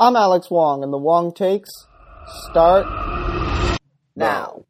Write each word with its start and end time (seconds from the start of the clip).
I'm 0.00 0.14
Alex 0.14 0.48
Wong, 0.48 0.84
and 0.84 0.92
the 0.92 0.96
Wong 0.96 1.34
takes 1.34 1.68
start 2.46 2.86
now. 4.14 4.64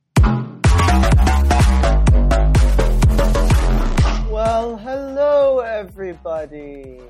Well, 4.30 4.78
hello 4.78 5.58
everybody. 5.58 7.00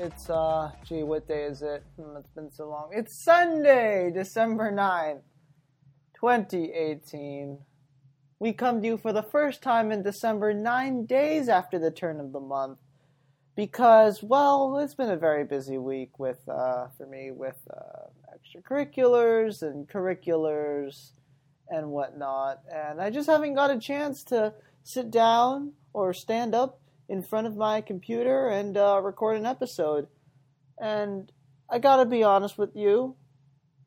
It's 0.00 0.30
uh, 0.30 0.70
gee, 0.82 1.02
what 1.02 1.28
day 1.28 1.42
is 1.42 1.60
it? 1.60 1.84
Hmm, 2.00 2.16
it's 2.16 2.30
been 2.30 2.50
so 2.50 2.70
long. 2.70 2.88
It's 2.94 3.22
Sunday, 3.22 4.10
December 4.10 4.72
9th, 4.72 5.20
2018. 6.18 7.58
We 8.38 8.54
come 8.54 8.80
to 8.80 8.86
you 8.86 8.96
for 8.96 9.12
the 9.12 9.24
first 9.24 9.60
time 9.60 9.92
in 9.92 10.02
December, 10.02 10.54
nine 10.54 11.04
days 11.04 11.50
after 11.50 11.78
the 11.78 11.90
turn 11.90 12.18
of 12.18 12.32
the 12.32 12.40
month 12.40 12.78
because 13.58 14.22
well 14.22 14.78
it's 14.78 14.94
been 14.94 15.10
a 15.10 15.16
very 15.16 15.42
busy 15.42 15.78
week 15.78 16.16
with 16.16 16.38
uh, 16.48 16.86
for 16.96 17.06
me 17.06 17.32
with 17.32 17.60
uh, 17.76 18.06
extracurriculars 18.32 19.62
and 19.62 19.88
curriculars 19.88 21.14
and 21.68 21.90
whatnot. 21.90 22.60
And 22.72 23.00
i 23.00 23.10
just 23.10 23.28
haven't 23.28 23.54
got 23.54 23.72
a 23.72 23.78
chance 23.80 24.22
to 24.24 24.54
sit 24.84 25.10
down 25.10 25.72
or 25.92 26.14
stand 26.14 26.54
up 26.54 26.80
in 27.08 27.20
front 27.20 27.48
of 27.48 27.56
my 27.56 27.80
computer 27.80 28.48
and 28.48 28.76
uh, 28.76 29.00
record 29.02 29.36
an 29.36 29.44
episode. 29.44 30.06
And 30.80 31.32
i 31.68 31.80
gotta 31.80 32.04
be 32.04 32.22
honest 32.22 32.58
with 32.58 32.76
you 32.76 33.16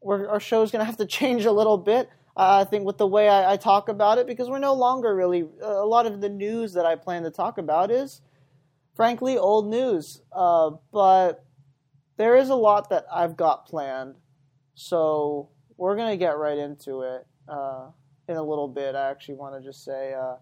We're, 0.02 0.28
our 0.28 0.42
show's 0.42 0.72
gonna 0.72 0.84
have 0.84 0.98
to 0.98 1.06
change 1.20 1.46
a 1.46 1.52
little 1.54 1.78
bit 1.78 2.10
i 2.36 2.66
think 2.66 2.84
with 2.84 2.98
the 2.98 3.08
way 3.08 3.30
I, 3.30 3.54
I 3.54 3.56
talk 3.56 3.88
about 3.88 4.18
it 4.18 4.28
because 4.28 4.50
we're 4.50 4.60
no 4.60 4.74
longer 4.74 5.16
really 5.16 5.46
a 5.62 5.86
lot 5.86 6.08
of 6.08 6.20
the 6.20 6.28
news 6.28 6.74
that 6.74 6.86
i 6.86 6.98
plan 6.98 7.24
to 7.24 7.32
talk 7.32 7.58
about 7.58 7.90
is 7.90 8.22
frankly 8.96 9.38
old 9.38 9.70
news. 9.70 10.22
Uh, 10.32 10.72
but 10.92 11.46
there 12.18 12.36
is 12.36 12.50
a 12.50 12.56
lot 12.56 12.90
that 12.90 13.06
I've 13.12 13.36
got 13.36 13.66
planned, 13.66 14.16
so 14.76 15.50
we're 15.78 15.96
gonna 15.96 16.18
get 16.18 16.38
right 16.38 16.58
into 16.58 17.02
it 17.02 17.26
uh, 17.48 17.88
in 18.28 18.38
a 18.38 18.44
little 18.44 18.68
bit. 18.68 18.96
I 18.96 19.10
actually 19.10 19.36
want 19.36 19.56
to 19.56 19.68
just 19.68 19.84
say 19.84 20.14
uh, 20.14 20.36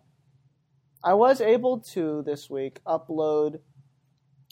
I 1.04 1.14
was 1.14 1.42
able 1.42 1.80
to 1.94 2.24
this 2.24 2.50
week 2.50 2.80
upload 2.86 3.60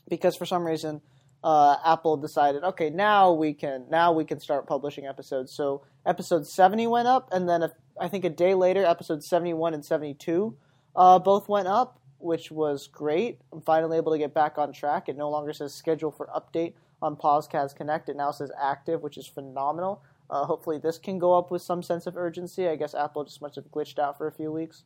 because 0.09 0.35
for 0.35 0.45
some 0.45 0.65
reason. 0.65 1.01
Uh, 1.43 1.77
Apple 1.85 2.17
decided, 2.17 2.63
okay, 2.63 2.89
now 2.89 3.31
we 3.31 3.53
can 3.53 3.85
now 3.91 4.11
we 4.11 4.25
can 4.25 4.39
start 4.39 4.65
publishing 4.65 5.05
episodes. 5.05 5.53
So 5.53 5.85
episode 6.03 6.47
seventy 6.47 6.87
went 6.87 7.07
up, 7.07 7.29
and 7.31 7.47
then 7.47 7.61
a, 7.61 7.71
I 8.01 8.09
think 8.09 8.25
a 8.25 8.29
day 8.29 8.55
later, 8.55 8.83
episode 8.83 9.23
seventy 9.23 9.53
one 9.53 9.75
and 9.75 9.85
seventy 9.85 10.15
two 10.15 10.57
uh, 10.95 11.19
both 11.19 11.47
went 11.47 11.67
up 11.67 12.01
which 12.19 12.51
was 12.51 12.87
great. 12.87 13.41
I'm 13.51 13.61
finally 13.61 13.97
able 13.97 14.11
to 14.11 14.17
get 14.17 14.33
back 14.33 14.57
on 14.57 14.73
track. 14.73 15.09
It 15.09 15.17
no 15.17 15.29
longer 15.29 15.53
says 15.53 15.73
schedule 15.73 16.11
for 16.11 16.27
update 16.27 16.73
on 17.01 17.15
Podcast 17.15 17.75
Connect. 17.75 18.09
It 18.09 18.17
now 18.17 18.31
says 18.31 18.51
active, 18.59 19.01
which 19.01 19.17
is 19.17 19.27
phenomenal. 19.27 20.01
Uh, 20.29 20.45
hopefully, 20.45 20.77
this 20.77 20.97
can 20.97 21.19
go 21.19 21.37
up 21.37 21.51
with 21.51 21.61
some 21.61 21.81
sense 21.81 22.05
of 22.05 22.17
urgency. 22.17 22.67
I 22.67 22.75
guess 22.75 22.93
Apple 22.93 23.23
just 23.23 23.41
must 23.41 23.55
have 23.55 23.71
glitched 23.71 23.99
out 23.99 24.17
for 24.17 24.27
a 24.27 24.31
few 24.31 24.51
weeks. 24.51 24.83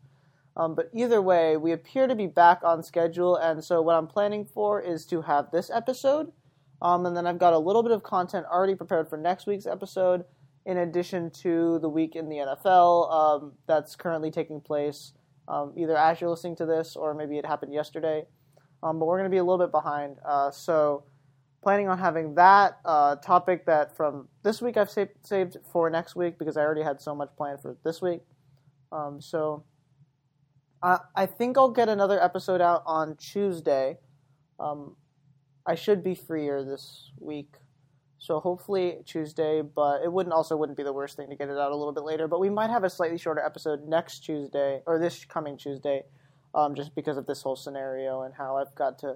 Um, 0.56 0.76
but 0.76 0.90
either 0.94 1.22
way, 1.22 1.56
we 1.58 1.72
appear 1.72 2.08
to 2.08 2.16
be 2.16 2.28
back 2.28 2.60
on 2.64 2.84
schedule, 2.84 3.38
and 3.38 3.64
so 3.64 3.82
what 3.82 3.96
I'm 3.96 4.08
planning 4.08 4.46
for 4.46 4.82
is 4.82 5.06
to 5.06 5.22
have 5.22 5.50
this 5.50 5.70
episode, 5.70 6.34
um, 6.82 7.06
and 7.06 7.16
then 7.16 7.26
I've 7.26 7.40
got 7.40 7.54
a 7.54 7.58
little 7.58 7.84
bit 7.84 7.94
of 7.94 8.04
content 8.04 8.46
already 8.52 8.76
prepared 8.76 9.08
for 9.10 9.18
next 9.18 9.48
week's 9.48 9.66
episode, 9.66 10.26
in 10.66 10.78
addition 10.78 11.32
to 11.32 11.80
the 11.80 11.88
week 11.88 12.18
in 12.18 12.28
the 12.28 12.36
NFL 12.36 13.12
um, 13.12 13.54
that's 13.66 13.96
currently 13.96 14.30
taking 14.30 14.60
place 14.60 15.14
um, 15.52 15.74
either 15.76 15.98
as 15.98 16.22
you're 16.22 16.30
listening 16.30 16.56
to 16.56 16.66
this 16.66 16.96
or 16.96 17.14
maybe 17.14 17.38
it 17.38 17.46
happened 17.46 17.74
yesterday. 17.74 18.24
Um, 18.82 18.98
but 18.98 19.06
we're 19.06 19.18
going 19.18 19.30
to 19.30 19.34
be 19.34 19.38
a 19.38 19.44
little 19.44 19.64
bit 19.64 19.72
behind. 19.72 20.18
Uh, 20.26 20.50
so, 20.50 21.04
planning 21.62 21.88
on 21.88 22.00
having 22.00 22.34
that 22.34 22.80
uh, 22.86 23.18
topic 23.18 23.68
that 23.68 23.96
from 23.96 24.28
this 24.42 24.64
week 24.64 24.78
I've 24.78 24.90
saved, 24.90 25.12
saved 25.22 25.58
for 25.72 25.92
next 25.92 26.16
week 26.16 26.40
because 26.40 26.58
I 26.58 26.62
already 26.62 26.82
had 26.82 27.00
so 27.00 27.14
much 27.14 27.30
planned 27.38 27.62
for 27.62 27.78
this 27.84 28.02
week. 28.02 28.22
Um, 28.92 29.22
so, 29.22 29.66
I, 30.82 31.00
I 31.16 31.26
think 31.28 31.58
I'll 31.58 31.70
get 31.70 31.90
another 31.90 32.22
episode 32.24 32.62
out 32.62 32.82
on 32.88 33.18
Tuesday. 33.18 33.98
Um, 34.60 34.96
I 35.68 35.76
should 35.76 36.04
be 36.04 36.16
freer 36.16 36.64
this 36.64 37.12
week 37.20 37.58
so 38.22 38.40
hopefully 38.40 38.98
Tuesday, 39.08 39.64
but 39.64 40.04
it 40.04 40.14
wouldn't 40.14 40.32
also 40.32 40.56
wouldn't 40.56 40.78
be 40.78 40.84
the 40.84 40.94
worst 40.94 41.18
thing 41.18 41.28
to 41.32 41.36
get 41.36 41.50
it 41.50 41.58
out 41.58 41.72
a 41.72 41.76
little 41.76 41.92
bit 41.92 42.04
later. 42.04 42.28
But 42.28 42.40
we 42.40 42.52
might 42.52 42.70
have 42.70 42.84
a 42.84 42.90
slightly 42.90 43.18
shorter 43.18 43.42
episode 43.42 43.88
next 43.88 44.20
Tuesday 44.20 44.84
or 44.86 45.00
this 45.00 45.26
coming 45.26 45.58
Tuesday, 45.58 46.04
um, 46.54 46.76
just 46.76 46.94
because 46.94 47.18
of 47.18 47.26
this 47.26 47.42
whole 47.42 47.56
scenario 47.56 48.22
and 48.22 48.36
how 48.36 48.58
I've 48.58 48.76
got 48.76 49.00
to 49.00 49.16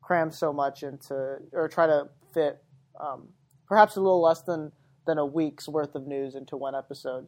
cram 0.00 0.30
so 0.30 0.52
much 0.52 0.84
into 0.84 1.38
or 1.52 1.66
try 1.66 1.88
to 1.88 2.08
fit 2.32 2.62
um, 3.00 3.30
perhaps 3.66 3.96
a 3.96 4.00
little 4.00 4.22
less 4.22 4.42
than 4.42 4.70
than 5.04 5.18
a 5.18 5.26
week's 5.26 5.68
worth 5.68 5.96
of 5.96 6.06
news 6.06 6.36
into 6.36 6.56
one 6.56 6.76
episode. 6.76 7.26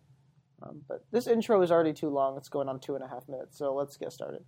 Um, 0.62 0.82
but 0.88 1.04
this 1.10 1.26
intro 1.26 1.60
is 1.60 1.72
already 1.72 1.92
too 1.92 2.08
long. 2.08 2.36
It's 2.36 2.48
going 2.48 2.68
on 2.68 2.78
two 2.78 2.94
and 2.94 3.02
a 3.02 3.08
half 3.08 3.28
minutes, 3.28 3.58
so 3.58 3.74
let's 3.74 3.96
get 3.96 4.12
started. 4.12 4.44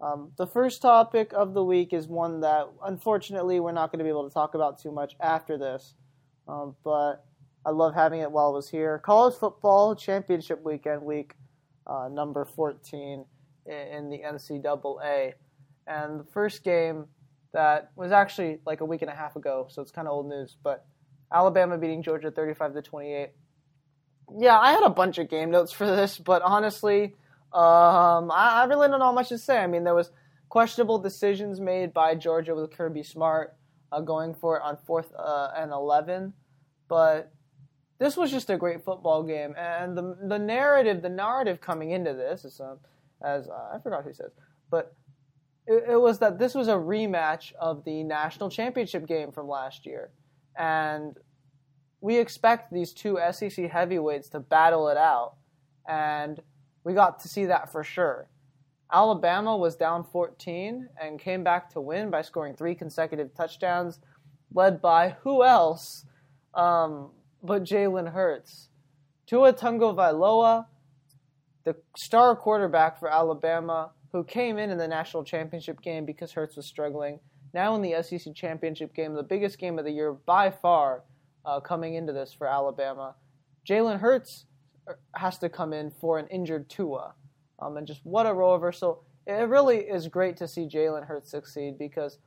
Um, 0.00 0.30
the 0.38 0.46
first 0.46 0.82
topic 0.82 1.32
of 1.34 1.52
the 1.52 1.64
week 1.64 1.92
is 1.92 2.06
one 2.06 2.42
that 2.42 2.68
unfortunately 2.84 3.58
we're 3.58 3.72
not 3.72 3.90
going 3.90 3.98
to 3.98 4.04
be 4.04 4.08
able 4.08 4.28
to 4.28 4.32
talk 4.32 4.54
about 4.54 4.78
too 4.80 4.92
much 4.92 5.16
after 5.20 5.58
this. 5.58 5.94
Um, 6.48 6.74
but 6.84 7.24
I 7.64 7.70
love 7.70 7.94
having 7.94 8.20
it 8.20 8.30
while 8.30 8.48
I 8.48 8.50
was 8.50 8.68
here. 8.68 8.98
College 8.98 9.34
football 9.34 9.94
championship 9.94 10.62
weekend, 10.62 11.02
week 11.02 11.34
uh, 11.86 12.08
number 12.10 12.44
14 12.44 13.24
in 13.66 14.10
the 14.10 14.18
NCAA. 14.18 15.34
And 15.86 16.20
the 16.20 16.24
first 16.24 16.64
game 16.64 17.06
that 17.52 17.90
was 17.96 18.12
actually 18.12 18.60
like 18.66 18.80
a 18.80 18.84
week 18.84 19.02
and 19.02 19.10
a 19.10 19.14
half 19.14 19.36
ago, 19.36 19.66
so 19.70 19.82
it's 19.82 19.90
kind 19.90 20.08
of 20.08 20.12
old 20.12 20.28
news, 20.28 20.56
but 20.62 20.86
Alabama 21.32 21.78
beating 21.78 22.02
Georgia 22.02 22.30
35 22.30 22.74
to 22.74 22.82
28. 22.82 23.30
Yeah, 24.38 24.58
I 24.58 24.72
had 24.72 24.82
a 24.82 24.90
bunch 24.90 25.18
of 25.18 25.28
game 25.28 25.50
notes 25.50 25.72
for 25.72 25.86
this, 25.86 26.18
but 26.18 26.42
honestly, 26.42 27.14
um, 27.52 28.30
I, 28.30 28.62
I, 28.62 28.64
really 28.64 28.88
don't 28.88 29.00
know 29.00 29.12
much 29.12 29.28
to 29.28 29.38
say. 29.38 29.58
I 29.58 29.66
mean, 29.66 29.84
there 29.84 29.94
was 29.94 30.10
questionable 30.48 30.98
decisions 30.98 31.60
made 31.60 31.92
by 31.92 32.14
Georgia 32.14 32.54
with 32.54 32.70
Kirby 32.70 33.02
Smart 33.02 33.54
uh, 33.92 34.00
going 34.00 34.34
for 34.34 34.56
it 34.56 34.62
on 34.62 34.78
fourth 34.86 35.12
uh, 35.16 35.50
and 35.56 35.70
11. 35.70 36.32
But 36.88 37.32
this 37.98 38.16
was 38.16 38.30
just 38.30 38.50
a 38.50 38.56
great 38.56 38.84
football 38.84 39.22
game. 39.22 39.54
And 39.56 39.96
the, 39.96 40.16
the 40.26 40.38
narrative, 40.38 41.02
the 41.02 41.08
narrative 41.08 41.60
coming 41.60 41.90
into 41.90 42.14
this 42.14 42.44
is, 42.44 42.60
um, 42.60 42.78
as 43.24 43.48
uh, 43.48 43.74
I 43.74 43.78
forgot 43.78 44.04
who 44.04 44.12
says, 44.12 44.32
but 44.70 44.96
it, 45.66 45.84
it 45.90 46.00
was 46.00 46.18
that 46.18 46.38
this 46.38 46.54
was 46.54 46.68
a 46.68 46.74
rematch 46.74 47.52
of 47.60 47.84
the 47.84 48.02
national 48.02 48.50
championship 48.50 49.06
game 49.06 49.30
from 49.30 49.48
last 49.48 49.86
year. 49.86 50.10
And 50.58 51.16
we 52.00 52.18
expect 52.18 52.72
these 52.72 52.92
two 52.92 53.18
SEC 53.30 53.70
heavyweights 53.70 54.28
to 54.30 54.40
battle 54.40 54.88
it 54.88 54.96
out. 54.96 55.34
And 55.88 56.40
we 56.84 56.94
got 56.94 57.20
to 57.20 57.28
see 57.28 57.46
that 57.46 57.70
for 57.70 57.84
sure. 57.84 58.28
Alabama 58.92 59.56
was 59.56 59.74
down 59.76 60.04
14 60.04 60.88
and 61.00 61.18
came 61.18 61.42
back 61.42 61.70
to 61.70 61.80
win 61.80 62.10
by 62.10 62.22
scoring 62.22 62.54
three 62.54 62.74
consecutive 62.74 63.34
touchdowns, 63.34 64.00
led 64.52 64.82
by 64.82 65.16
who 65.22 65.42
else 65.42 66.04
um, 66.54 67.10
but 67.42 67.64
Jalen 67.64 68.12
Hurts. 68.12 68.68
Tua 69.26 69.52
Tagovailoa, 69.54 70.66
the 71.64 71.76
star 71.96 72.36
quarterback 72.36 72.98
for 72.98 73.10
Alabama, 73.10 73.92
who 74.12 74.24
came 74.24 74.58
in 74.58 74.70
in 74.70 74.76
the 74.76 74.88
national 74.88 75.24
championship 75.24 75.80
game 75.80 76.04
because 76.04 76.32
Hurts 76.32 76.56
was 76.56 76.66
struggling. 76.66 77.18
Now 77.54 77.74
in 77.74 77.82
the 77.82 78.02
SEC 78.02 78.34
championship 78.34 78.94
game, 78.94 79.14
the 79.14 79.22
biggest 79.22 79.58
game 79.58 79.78
of 79.78 79.86
the 79.86 79.90
year 79.90 80.12
by 80.12 80.50
far, 80.50 81.04
uh, 81.44 81.60
coming 81.60 81.94
into 81.94 82.12
this 82.12 82.32
for 82.32 82.46
Alabama. 82.46 83.14
Jalen 83.68 84.00
Hurts 84.00 84.46
uh, 84.88 84.92
has 85.14 85.38
to 85.38 85.48
come 85.48 85.72
in 85.72 85.90
for 85.90 86.18
an 86.18 86.26
injured 86.28 86.68
Tua. 86.68 87.14
Um, 87.62 87.76
and 87.76 87.86
just 87.86 88.00
what 88.04 88.26
a 88.26 88.32
role 88.32 88.54
reversal. 88.54 89.04
It 89.26 89.48
really 89.48 89.78
is 89.78 90.08
great 90.08 90.36
to 90.38 90.48
see 90.48 90.66
Jalen 90.66 91.06
Hurts 91.06 91.30
succeed 91.30 91.78
because 91.78 92.18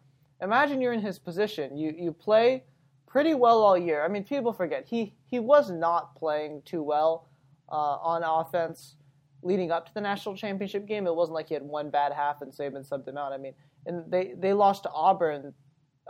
imagine 0.41 0.81
you're 0.81 0.93
in 0.93 1.01
his 1.01 1.19
position. 1.19 1.77
You, 1.77 1.93
you 1.97 2.11
play 2.11 2.63
pretty 3.05 3.33
well 3.33 3.61
all 3.61 3.77
year. 3.77 4.03
I 4.03 4.07
mean, 4.07 4.23
people 4.23 4.53
forget 4.53 4.85
he, 4.85 5.13
he 5.25 5.39
was 5.39 5.71
not 5.71 6.15
playing 6.15 6.61
too 6.63 6.83
well 6.83 7.27
uh, 7.69 7.97
on 7.97 8.23
offense 8.23 8.95
leading 9.41 9.71
up 9.71 9.85
to 9.87 9.93
the 9.93 10.01
national 10.01 10.35
championship 10.35 10.87
game. 10.87 11.05
It 11.05 11.15
wasn't 11.15 11.35
like 11.35 11.49
he 11.49 11.53
had 11.53 11.63
one 11.63 11.89
bad 11.89 12.13
half 12.13 12.41
and 12.41 12.51
Saban 12.51 12.87
subbed 12.87 13.07
him 13.07 13.17
out. 13.17 13.31
I 13.31 13.37
mean, 13.37 13.53
and 13.85 14.09
they, 14.09 14.33
they 14.37 14.53
lost 14.53 14.83
to 14.83 14.91
Auburn 14.91 15.53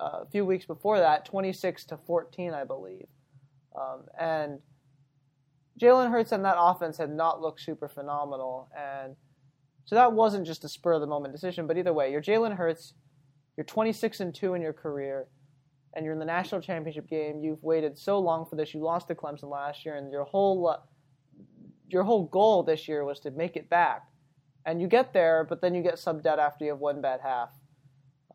uh, 0.01 0.19
a 0.21 0.25
few 0.31 0.45
weeks 0.45 0.65
before 0.65 0.99
that, 0.99 1.25
26 1.25 1.85
to 1.85 1.97
14, 1.97 2.53
I 2.53 2.63
believe. 2.63 3.07
Um, 3.75 4.03
and 4.19 4.59
Jalen 5.79 6.09
Hurts 6.09 6.31
and 6.31 6.45
that 6.45 6.55
offense 6.57 6.97
had 6.97 7.11
not 7.11 7.41
looked 7.41 7.61
super 7.61 7.89
phenomenal, 7.89 8.69
and 8.77 9.15
so 9.85 9.95
that 9.95 10.13
wasn't 10.13 10.47
just 10.47 10.63
a 10.63 10.69
spur 10.69 10.93
of 10.93 11.01
the 11.01 11.07
moment 11.07 11.33
decision. 11.33 11.67
But 11.67 11.77
either 11.77 11.93
way, 11.93 12.11
you're 12.11 12.21
Jalen 12.21 12.55
Hurts, 12.55 12.93
you're 13.57 13.65
26 13.65 14.19
and 14.21 14.33
two 14.33 14.53
in 14.53 14.61
your 14.61 14.73
career, 14.73 15.27
and 15.93 16.05
you're 16.05 16.13
in 16.13 16.19
the 16.19 16.25
national 16.25 16.61
championship 16.61 17.09
game. 17.09 17.41
You've 17.41 17.63
waited 17.63 17.97
so 17.97 18.19
long 18.19 18.45
for 18.45 18.55
this. 18.55 18.73
You 18.73 18.81
lost 18.81 19.07
to 19.09 19.15
Clemson 19.15 19.49
last 19.49 19.85
year, 19.85 19.95
and 19.95 20.11
your 20.11 20.23
whole 20.23 20.77
your 21.89 22.03
whole 22.03 22.25
goal 22.25 22.63
this 22.63 22.87
year 22.87 23.03
was 23.03 23.19
to 23.21 23.31
make 23.31 23.55
it 23.55 23.69
back, 23.69 24.03
and 24.65 24.81
you 24.81 24.87
get 24.87 25.13
there, 25.13 25.45
but 25.47 25.61
then 25.61 25.75
you 25.75 25.83
get 25.83 25.95
subbed 25.95 26.25
out 26.25 26.39
after 26.39 26.65
you 26.65 26.71
have 26.71 26.79
one 26.79 27.01
bad 27.01 27.19
half, 27.21 27.49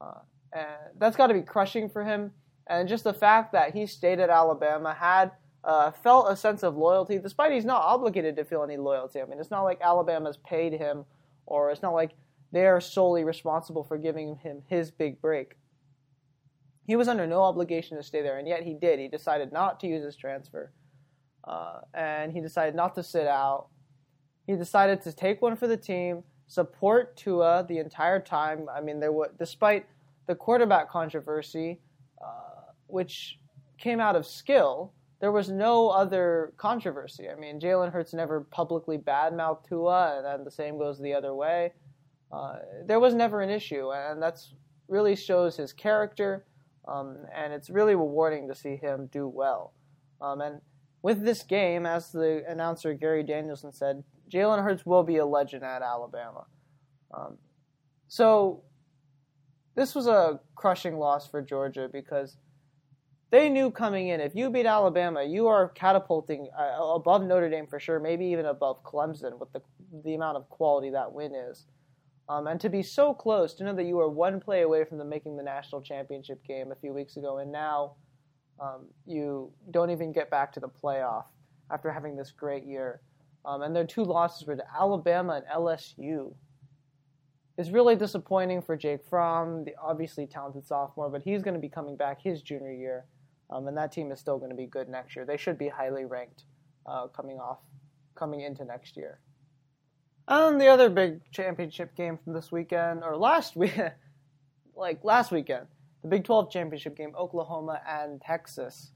uh, 0.01 0.21
and 0.53 0.67
that's 0.99 1.17
got 1.17 1.29
to 1.29 1.35
be 1.35 1.43
crushing 1.43 1.89
for 1.89 2.05
him. 2.05 2.33
and 2.67 2.89
just 2.89 3.03
the 3.03 3.15
fact 3.15 3.53
that 3.53 3.75
he 3.75 3.87
stayed 3.87 4.21
at 4.21 4.31
Alabama 4.31 4.95
had 4.95 5.33
uh, 5.65 5.91
felt 5.91 6.31
a 6.31 6.37
sense 6.37 6.63
of 6.63 6.77
loyalty, 6.77 7.19
despite 7.19 7.53
he's 7.53 7.65
not 7.65 7.83
obligated 7.83 8.37
to 8.37 8.45
feel 8.45 8.63
any 8.63 8.77
loyalty. 8.77 9.21
I 9.21 9.25
mean, 9.27 9.39
it's 9.39 9.51
not 9.51 9.63
like 9.63 9.81
Alabama's 9.81 10.39
paid 10.39 10.73
him, 10.73 11.05
or 11.47 11.71
it's 11.71 11.83
not 11.83 11.95
like 11.95 12.13
they're 12.53 12.81
solely 12.81 13.25
responsible 13.25 13.85
for 13.85 13.99
giving 13.99 14.37
him 14.37 14.63
his 14.67 14.91
big 14.91 15.21
break. 15.21 15.57
He 16.87 16.97
was 16.97 17.09
under 17.09 17.27
no 17.27 17.43
obligation 17.43 17.97
to 17.97 18.03
stay 18.03 18.23
there, 18.23 18.39
and 18.39 18.49
yet 18.49 18.63
he 18.63 18.75
did. 18.75 18.99
He 18.99 19.09
decided 19.09 19.53
not 19.53 19.79
to 19.81 19.87
use 19.87 20.03
his 20.03 20.17
transfer, 20.17 20.73
uh, 21.47 21.81
and 21.95 22.33
he 22.33 22.41
decided 22.41 22.75
not 22.75 22.95
to 22.95 23.03
sit 23.03 23.27
out. 23.27 23.69
He 24.47 24.57
decided 24.57 25.03
to 25.03 25.13
take 25.13 25.43
one 25.43 25.57
for 25.57 25.69
the 25.69 25.77
team, 25.77 26.25
support 26.47 27.17
Tua 27.17 27.65
the 27.69 27.79
entire 27.79 28.19
time. 28.19 28.69
I 28.75 28.81
mean, 28.81 28.99
there 28.99 29.13
was, 29.13 29.29
despite 29.39 29.87
the 30.27 30.35
quarterback 30.35 30.91
controversy, 30.91 31.79
uh, 32.21 32.73
which 32.87 33.39
came 33.79 34.01
out 34.01 34.17
of 34.17 34.27
skill, 34.27 34.93
there 35.21 35.33
was 35.33 35.51
no 35.51 35.89
other 35.89 36.53
controversy. 36.57 37.29
I 37.29 37.35
mean, 37.35 37.61
Jalen 37.61 37.93
Hurts 37.93 38.15
never 38.15 38.41
publicly 38.41 38.99
badmouthed 38.99 39.69
Tua, 39.69 40.17
and 40.17 40.27
then 40.27 40.45
the 40.45 40.51
same 40.51 40.79
goes 40.79 40.99
the 40.99 41.15
other 41.15 41.35
way. 41.35 41.73
Uh, 42.33 42.57
there 42.87 43.01
was 43.01 43.15
never 43.15 43.41
an 43.41 43.51
issue, 43.51 43.93
and 43.93 44.23
that's 44.23 44.55
really 44.89 45.15
shows 45.15 45.57
his 45.57 45.73
character 45.73 46.45
um, 46.91 47.19
and 47.35 47.53
it's 47.53 47.71
really 47.71 47.95
rewarding 47.95 48.49
to 48.49 48.55
see 48.55 48.77
him 48.77 49.09
do 49.13 49.29
well. 49.29 49.73
Um, 50.21 50.41
and 50.41 50.61
with 51.03 51.25
this 51.25 51.43
game, 51.43 51.87
as 51.87 52.11
the 52.13 52.43
announcer 52.49 52.95
Gary 52.95 53.23
Danielson 53.23 53.73
said, 53.73 54.03
Jalen 54.31 54.63
Hurts 54.63 54.85
will 54.85 55.03
be 55.03 55.17
a 55.17 55.27
legend 55.27 55.65
at 55.65 55.83
Alabama. 55.83 56.47
Um, 57.13 57.39
so 58.09 58.63
this 59.75 59.95
was 59.95 60.07
a 60.07 60.41
crushing 60.55 60.99
loss 60.99 61.27
for 61.27 61.43
Georgia 61.43 61.89
because 61.91 62.37
they 63.31 63.49
knew 63.49 63.71
coming 63.71 64.09
in 64.09 64.21
if 64.21 64.35
you 64.35 64.51
beat 64.51 64.67
Alabama, 64.67 65.23
you 65.23 65.47
are 65.47 65.69
catapulting 65.69 66.49
uh, 66.59 66.95
above 66.95 67.23
Notre 67.23 67.49
Dame 67.49 67.67
for 67.67 67.79
sure, 67.79 68.01
maybe 68.01 68.27
even 68.27 68.47
above 68.47 68.83
Clemson 68.83 69.39
with 69.39 69.53
the 69.53 69.63
the 70.05 70.15
amount 70.15 70.37
of 70.37 70.49
quality 70.49 70.91
that 70.91 71.13
win 71.13 71.35
is. 71.35 71.67
Um, 72.29 72.47
and 72.47 72.61
to 72.61 72.69
be 72.69 72.83
so 72.83 73.13
close, 73.13 73.55
to 73.55 73.65
know 73.65 73.75
that 73.75 73.85
you 73.85 73.97
were 73.97 74.09
one 74.09 74.41
play 74.41 74.63
away 74.63 74.85
from 74.85 75.07
making 75.09 75.37
the 75.37 75.43
national 75.43 75.83
championship 75.83 76.45
game 76.47 76.71
a 76.71 76.77
few 76.77 76.93
weeks 76.93 77.17
ago, 77.17 77.39
and 77.39 77.51
now 77.51 77.95
um, 78.61 78.87
you 79.07 79.51
don't 79.73 79.91
even 79.91 80.13
get 80.13 80.31
back 80.31 80.53
to 80.53 80.61
the 80.61 80.69
playoff 80.69 81.25
after 81.73 81.91
having 81.91 82.17
this 82.17 82.31
great 82.31 82.65
year. 82.65 83.01
Um, 83.45 83.63
and 83.63 83.75
their 83.75 83.87
two 83.87 84.05
losses 84.05 84.47
were 84.47 84.57
to 84.57 84.65
Alabama 84.79 85.43
and 85.43 85.47
LSU. 85.47 86.33
It's 87.59 87.71
really 87.71 87.97
disappointing 87.97 88.63
for 88.63 88.77
Jake 88.77 89.05
Fromm, 89.05 89.65
the 89.65 89.75
obviously 89.83 90.27
talented 90.27 90.65
sophomore, 90.65 91.11
but 91.11 91.23
he's 91.23 91.43
going 91.43 91.55
to 91.55 91.61
be 91.61 91.69
coming 91.69 91.97
back 91.97 92.23
his 92.23 92.43
junior 92.43 92.73
year, 92.73 93.07
um, 93.51 93.67
and 93.69 93.77
that 93.77 93.93
team 93.93 94.13
is 94.13 94.21
still 94.21 94.39
going 94.39 94.51
to 94.51 94.57
be 94.57 94.67
good 94.67 94.89
next 94.89 95.17
year. 95.17 95.25
They 95.25 95.37
should 95.37 95.59
be 95.59 95.69
highly 95.69 96.05
ranked 96.05 96.45
uh, 96.87 97.09
coming 97.09 97.39
off, 97.39 97.59
coming 98.15 98.41
into 98.41 98.65
next 98.65 98.97
year. 98.97 99.21
And 100.29 100.61
the 100.61 100.69
other 100.69 100.89
big 100.89 101.21
championship 101.33 101.97
game 101.97 102.19
from 102.23 102.35
this 102.35 102.53
weekend, 102.53 103.03
or 103.03 103.17
last 103.17 103.57
week, 103.57 103.79
like 104.77 105.03
last 105.03 105.33
weekend, 105.33 105.67
the 106.03 106.09
Big 106.09 106.25
12 106.25 106.51
championship 106.51 106.97
game, 106.97 107.13
Oklahoma 107.19 107.81
and 107.87 108.21
Texas. 108.21 108.93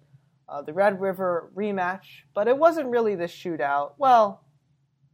Uh, 0.47 0.61
the 0.61 0.75
Red 0.75 1.01
River 1.01 1.51
rematch, 1.57 2.23
but 2.35 2.49
it 2.49 2.59
wasn't 2.59 2.91
really 2.91 3.15
the 3.15 3.25
shootout. 3.25 3.93
Well, 3.97 4.45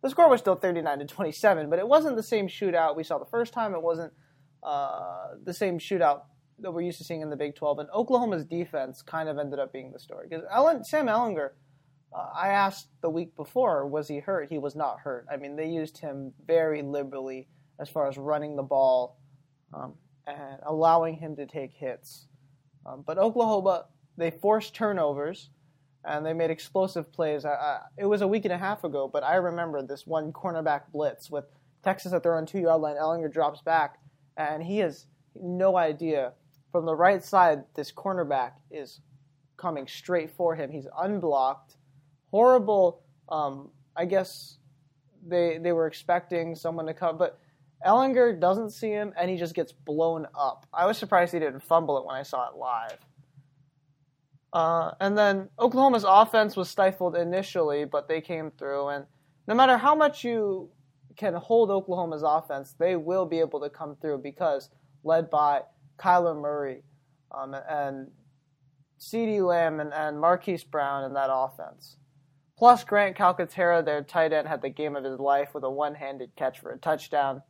the 0.03 0.11
score 0.11 0.29
was 0.29 0.41
still 0.41 0.57
39 0.57 0.99
to 0.99 1.05
27, 1.05 1.71
but 1.71 1.79
it 1.79 1.87
wasn't 1.87 2.17
the 2.17 2.23
same 2.23 2.49
shootout 2.49 2.97
we 2.97 3.05
saw 3.05 3.19
the 3.19 3.27
first 3.27 3.53
time. 3.53 3.73
It 3.73 3.83
wasn't 3.83 4.13
uh, 4.65 5.29
the 5.45 5.55
same 5.55 5.79
shootout 5.79 6.23
that 6.63 6.73
we're 6.73 6.83
used 6.83 6.99
to 6.99 7.05
seeing 7.05 7.21
in 7.21 7.31
the 7.31 7.37
Big 7.37 7.55
12. 7.55 7.81
And 7.81 7.89
Oklahoma's 7.95 8.45
defense 8.45 9.03
kind 9.03 9.29
of 9.29 9.39
ended 9.39 9.59
up 9.59 9.73
being 9.73 9.93
the 9.93 9.99
story 9.99 10.27
because 10.29 10.45
Ellen, 10.51 10.85
Sam 10.85 11.07
Ehlinger, 11.07 11.51
uh, 12.13 12.27
I 12.35 12.49
asked 12.49 12.89
the 13.03 13.11
week 13.11 13.37
before, 13.37 13.87
was 13.87 14.09
he 14.09 14.19
hurt? 14.19 14.49
He 14.49 14.59
was 14.59 14.75
not 14.75 15.01
hurt. 15.01 15.27
I 15.33 15.37
mean, 15.37 15.57
they 15.57 15.69
used 15.69 15.99
him 15.99 16.33
very 16.47 16.83
liberally 16.83 17.49
as 17.79 17.89
far 17.89 18.09
as 18.09 18.19
running 18.19 18.57
the 18.57 18.63
ball 18.63 19.19
um, 19.73 19.95
and 20.27 20.59
allowing 20.67 21.17
him 21.17 21.37
to 21.37 21.47
take 21.47 21.73
hits. 21.73 22.27
Um, 22.85 23.05
but 23.07 23.19
Oklahoma, 23.19 23.87
they 24.17 24.31
forced 24.31 24.75
turnovers 24.75 25.51
and 26.05 26.25
they 26.25 26.33
made 26.33 26.51
explosive 26.51 27.13
plays. 27.13 27.45
I, 27.45 27.51
I, 27.51 27.81
it 27.99 28.07
was 28.07 28.23
a 28.23 28.29
week 28.29 28.45
and 28.45 28.53
a 28.53 28.59
half 28.59 28.85
ago, 28.85 29.09
but 29.13 29.23
I 29.23 29.37
remember 29.37 29.83
this 29.83 30.07
one 30.07 30.33
cornerback 30.33 30.83
blitz 30.93 31.31
with 31.31 31.45
Texas 31.83 32.13
at 32.13 32.23
their 32.23 32.37
own 32.37 32.47
two 32.47 32.61
yard 32.61 32.81
line. 32.81 32.97
Ehlinger 32.97 33.33
drops 33.33 33.61
back, 33.63 33.99
and 34.37 34.63
he 34.63 34.79
has 34.79 35.07
no 35.35 35.77
idea. 35.77 36.33
From 36.73 36.87
the 36.87 36.95
right 36.95 37.23
side, 37.23 37.65
this 37.75 37.91
cornerback 37.93 38.53
is 38.71 39.01
coming 39.57 39.87
straight 39.87 40.31
for 40.31 40.55
him. 40.55 40.71
He's 40.71 40.87
unblocked 40.99 41.77
horrible. 42.31 43.03
Um, 43.29 43.71
I 43.97 44.05
guess 44.05 44.59
they 45.27 45.59
they 45.59 45.73
were 45.73 45.87
expecting 45.87 46.55
someone 46.55 46.87
to 46.87 46.95
come, 46.95 47.19
but 47.19 47.39
Ehlinger 47.87 48.39
doesn't 48.39 48.71
see 48.71 48.91
him, 48.91 49.13
and 49.19 49.31
he 49.31 49.37
just 49.37 49.55
gets 49.55 49.73
blown 49.73 50.27
up. 50.39 50.67
I 50.73 50.87
was 50.87 50.99
surprised 50.99 51.33
he 51.33 51.39
didn't 51.39 51.63
fumble 51.63 51.99
it 51.99 52.05
when 52.05 52.17
I 52.17 52.23
saw 52.23 52.49
it 52.49 52.57
live. 52.57 52.99
Uh, 54.53 54.93
and 55.01 55.17
then 55.17 55.49
Oklahoma's 55.59 56.05
offense 56.07 56.57
was 56.57 56.69
stifled 56.69 57.17
initially, 57.17 57.85
but 57.85 58.09
they 58.09 58.21
came 58.21 58.51
through. 58.51 58.89
And 58.89 59.07
no 59.47 59.55
matter 59.55 59.79
how 59.79 59.95
much 59.95 60.25
you 60.25 60.71
can 61.17 61.35
hold 61.35 61.71
Oklahoma's 61.71 62.25
offense, 62.25 62.75
they 62.79 62.97
will 62.97 63.27
be 63.27 63.39
able 63.39 63.61
to 63.61 63.71
come 63.71 63.97
through 64.01 64.19
because 64.19 64.69
led 65.05 65.31
by 65.31 65.63
Kyler 66.01 66.41
Murray 66.41 66.83
um, 67.31 67.55
and 67.69 68.11
CeeDee 68.99 69.47
Lamb 69.47 69.81
and, 69.81 69.93
and 69.93 70.21
Marquise 70.21 70.65
Brown 70.65 71.05
in 71.05 71.15
that 71.15 71.31
offense. 71.31 71.97
Plus, 72.59 72.85
Grant 72.85 73.17
Calcaterra, 73.17 73.83
their 73.83 74.03
tight 74.03 74.33
end, 74.33 74.47
had 74.47 74.61
the 74.61 74.69
game 74.69 74.95
of 74.95 75.05
his 75.05 75.19
life 75.19 75.55
with 75.55 75.65
a 75.65 75.71
one 75.71 75.95
handed 75.95 76.31
catch 76.37 76.61
for 76.61 76.73
a 76.73 76.79
touchdown, 76.79 77.43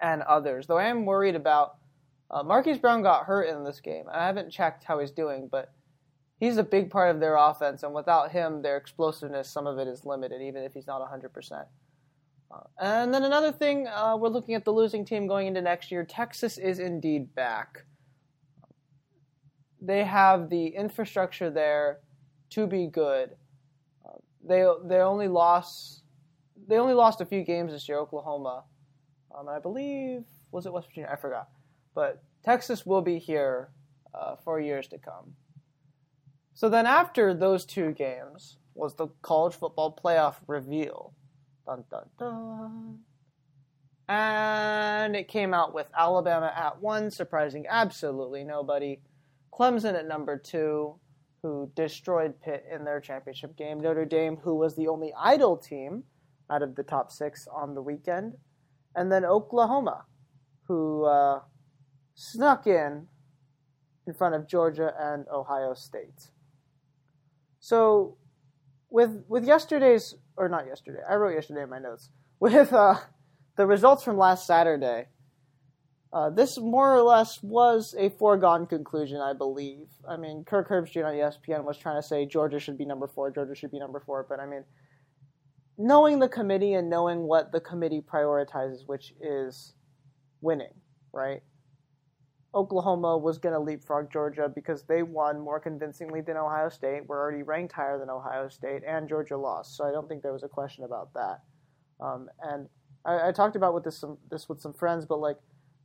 and 0.00 0.22
others. 0.22 0.66
Though 0.66 0.78
I 0.78 0.88
am 0.88 1.06
worried 1.06 1.36
about 1.36 1.76
uh, 2.30 2.42
Marquise 2.42 2.78
Brown 2.78 3.02
got 3.02 3.26
hurt 3.26 3.48
in 3.48 3.64
this 3.64 3.80
game. 3.80 4.06
I 4.12 4.26
haven't 4.26 4.50
checked 4.50 4.82
how 4.82 4.98
he's 4.98 5.12
doing, 5.12 5.48
but 5.50 5.72
he's 6.40 6.56
a 6.56 6.64
big 6.64 6.90
part 6.90 7.14
of 7.14 7.20
their 7.20 7.36
offense, 7.36 7.84
and 7.84 7.94
without 7.94 8.32
him, 8.32 8.62
their 8.62 8.76
explosiveness, 8.76 9.48
some 9.48 9.66
of 9.66 9.78
it 9.78 9.86
is 9.86 10.04
limited, 10.04 10.42
even 10.42 10.64
if 10.64 10.74
he's 10.74 10.88
not 10.88 11.00
100%. 11.00 11.64
Uh, 12.50 12.60
and 12.80 13.12
then 13.12 13.24
another 13.24 13.52
thing, 13.52 13.86
uh, 13.88 14.16
we're 14.18 14.28
looking 14.28 14.54
at 14.54 14.64
the 14.64 14.72
losing 14.72 15.04
team 15.04 15.26
going 15.26 15.46
into 15.46 15.60
next 15.60 15.90
year. 15.90 16.04
Texas 16.04 16.58
is 16.58 16.78
indeed 16.78 17.34
back. 17.34 17.84
They 19.80 20.04
have 20.04 20.48
the 20.48 20.68
infrastructure 20.68 21.50
there 21.50 22.00
to 22.50 22.66
be 22.66 22.86
good 22.86 23.36
they 24.46 24.66
they 24.84 24.98
only 24.98 25.28
lost 25.28 26.02
they 26.68 26.78
only 26.78 26.94
lost 26.94 27.20
a 27.20 27.26
few 27.26 27.42
games 27.42 27.72
this 27.72 27.88
year. 27.88 27.98
Oklahoma, 27.98 28.64
um, 29.36 29.48
I 29.48 29.58
believe 29.58 30.24
was 30.52 30.66
it 30.66 30.72
West 30.72 30.88
Virginia? 30.88 31.10
I 31.12 31.16
forgot, 31.16 31.48
but 31.94 32.22
Texas 32.44 32.86
will 32.86 33.02
be 33.02 33.18
here 33.18 33.70
uh, 34.14 34.36
for 34.36 34.60
years 34.60 34.86
to 34.88 34.98
come. 34.98 35.34
So 36.54 36.68
then, 36.68 36.86
after 36.86 37.34
those 37.34 37.64
two 37.64 37.92
games, 37.92 38.56
was 38.74 38.94
the 38.94 39.08
college 39.22 39.54
football 39.54 39.98
playoff 40.02 40.36
reveal. 40.46 41.12
Dun 41.66 41.84
dun 41.90 42.08
dun. 42.18 42.98
And 44.08 45.16
it 45.16 45.26
came 45.26 45.52
out 45.52 45.74
with 45.74 45.88
Alabama 45.98 46.52
at 46.54 46.80
one, 46.80 47.10
surprising 47.10 47.66
absolutely 47.68 48.44
nobody. 48.44 49.00
Clemson 49.52 49.98
at 49.98 50.06
number 50.06 50.38
two, 50.38 50.94
who 51.42 51.70
destroyed 51.74 52.40
Pitt 52.40 52.64
in 52.72 52.84
their 52.84 53.00
championship 53.00 53.56
game. 53.56 53.80
Notre 53.80 54.04
Dame, 54.04 54.36
who 54.36 54.54
was 54.54 54.76
the 54.76 54.86
only 54.88 55.12
idle 55.18 55.56
team 55.56 56.04
out 56.50 56.62
of 56.62 56.76
the 56.76 56.82
top 56.82 57.10
six 57.10 57.48
on 57.52 57.74
the 57.74 57.82
weekend. 57.82 58.34
And 58.94 59.10
then 59.10 59.24
Oklahoma, 59.24 60.04
who 60.68 61.04
uh, 61.04 61.40
snuck 62.14 62.66
in 62.66 63.06
in 64.06 64.14
front 64.14 64.34
of 64.34 64.46
Georgia 64.46 64.92
and 64.98 65.26
Ohio 65.28 65.74
State. 65.74 66.30
So, 67.58 68.16
with 68.90 69.24
with 69.28 69.44
yesterday's 69.44 70.14
or 70.36 70.48
not 70.48 70.66
yesterday, 70.66 71.00
I 71.08 71.14
wrote 71.14 71.34
yesterday 71.34 71.62
in 71.62 71.70
my 71.70 71.78
notes. 71.78 72.10
With 72.38 72.70
uh, 72.74 72.96
the 73.56 73.66
results 73.66 74.02
from 74.02 74.18
last 74.18 74.46
Saturday, 74.46 75.06
uh, 76.12 76.28
this 76.28 76.58
more 76.58 76.94
or 76.94 77.00
less 77.00 77.42
was 77.42 77.94
a 77.98 78.10
foregone 78.10 78.66
conclusion, 78.66 79.22
I 79.22 79.32
believe. 79.32 79.88
I 80.06 80.18
mean, 80.18 80.44
Kirk 80.44 80.68
Herbstreit 80.68 81.06
on 81.06 81.14
ESPN 81.14 81.64
was 81.64 81.78
trying 81.78 81.96
to 81.96 82.06
say 82.06 82.26
Georgia 82.26 82.60
should 82.60 82.76
be 82.76 82.84
number 82.84 83.06
four, 83.06 83.30
Georgia 83.30 83.54
should 83.54 83.70
be 83.70 83.78
number 83.78 84.00
four, 84.00 84.26
but 84.28 84.38
I 84.38 84.46
mean, 84.46 84.64
knowing 85.78 86.18
the 86.18 86.28
committee 86.28 86.74
and 86.74 86.90
knowing 86.90 87.22
what 87.22 87.52
the 87.52 87.60
committee 87.60 88.02
prioritizes, 88.02 88.86
which 88.86 89.14
is 89.20 89.74
winning, 90.40 90.74
right? 91.12 91.42
Oklahoma 92.56 93.18
was 93.18 93.36
going 93.36 93.52
to 93.52 93.60
leapfrog 93.60 94.10
Georgia 94.10 94.50
because 94.52 94.82
they 94.84 95.02
won 95.02 95.38
more 95.38 95.60
convincingly 95.60 96.22
than 96.22 96.38
Ohio 96.38 96.70
State. 96.70 97.02
We're 97.06 97.20
already 97.20 97.42
ranked 97.42 97.74
higher 97.74 97.98
than 97.98 98.08
Ohio 98.08 98.48
State, 98.48 98.82
and 98.88 99.06
Georgia 99.06 99.36
lost. 99.36 99.76
So 99.76 99.84
I 99.84 99.92
don't 99.92 100.08
think 100.08 100.22
there 100.22 100.32
was 100.32 100.42
a 100.42 100.48
question 100.48 100.84
about 100.84 101.12
that. 101.12 101.42
Um, 102.00 102.28
and 102.42 102.66
I, 103.04 103.28
I 103.28 103.32
talked 103.32 103.56
about 103.56 103.74
with 103.74 103.84
this 103.84 103.98
some, 103.98 104.16
this 104.30 104.48
with 104.48 104.62
some 104.62 104.72
friends, 104.72 105.04
but 105.04 105.20
like 105.20 105.36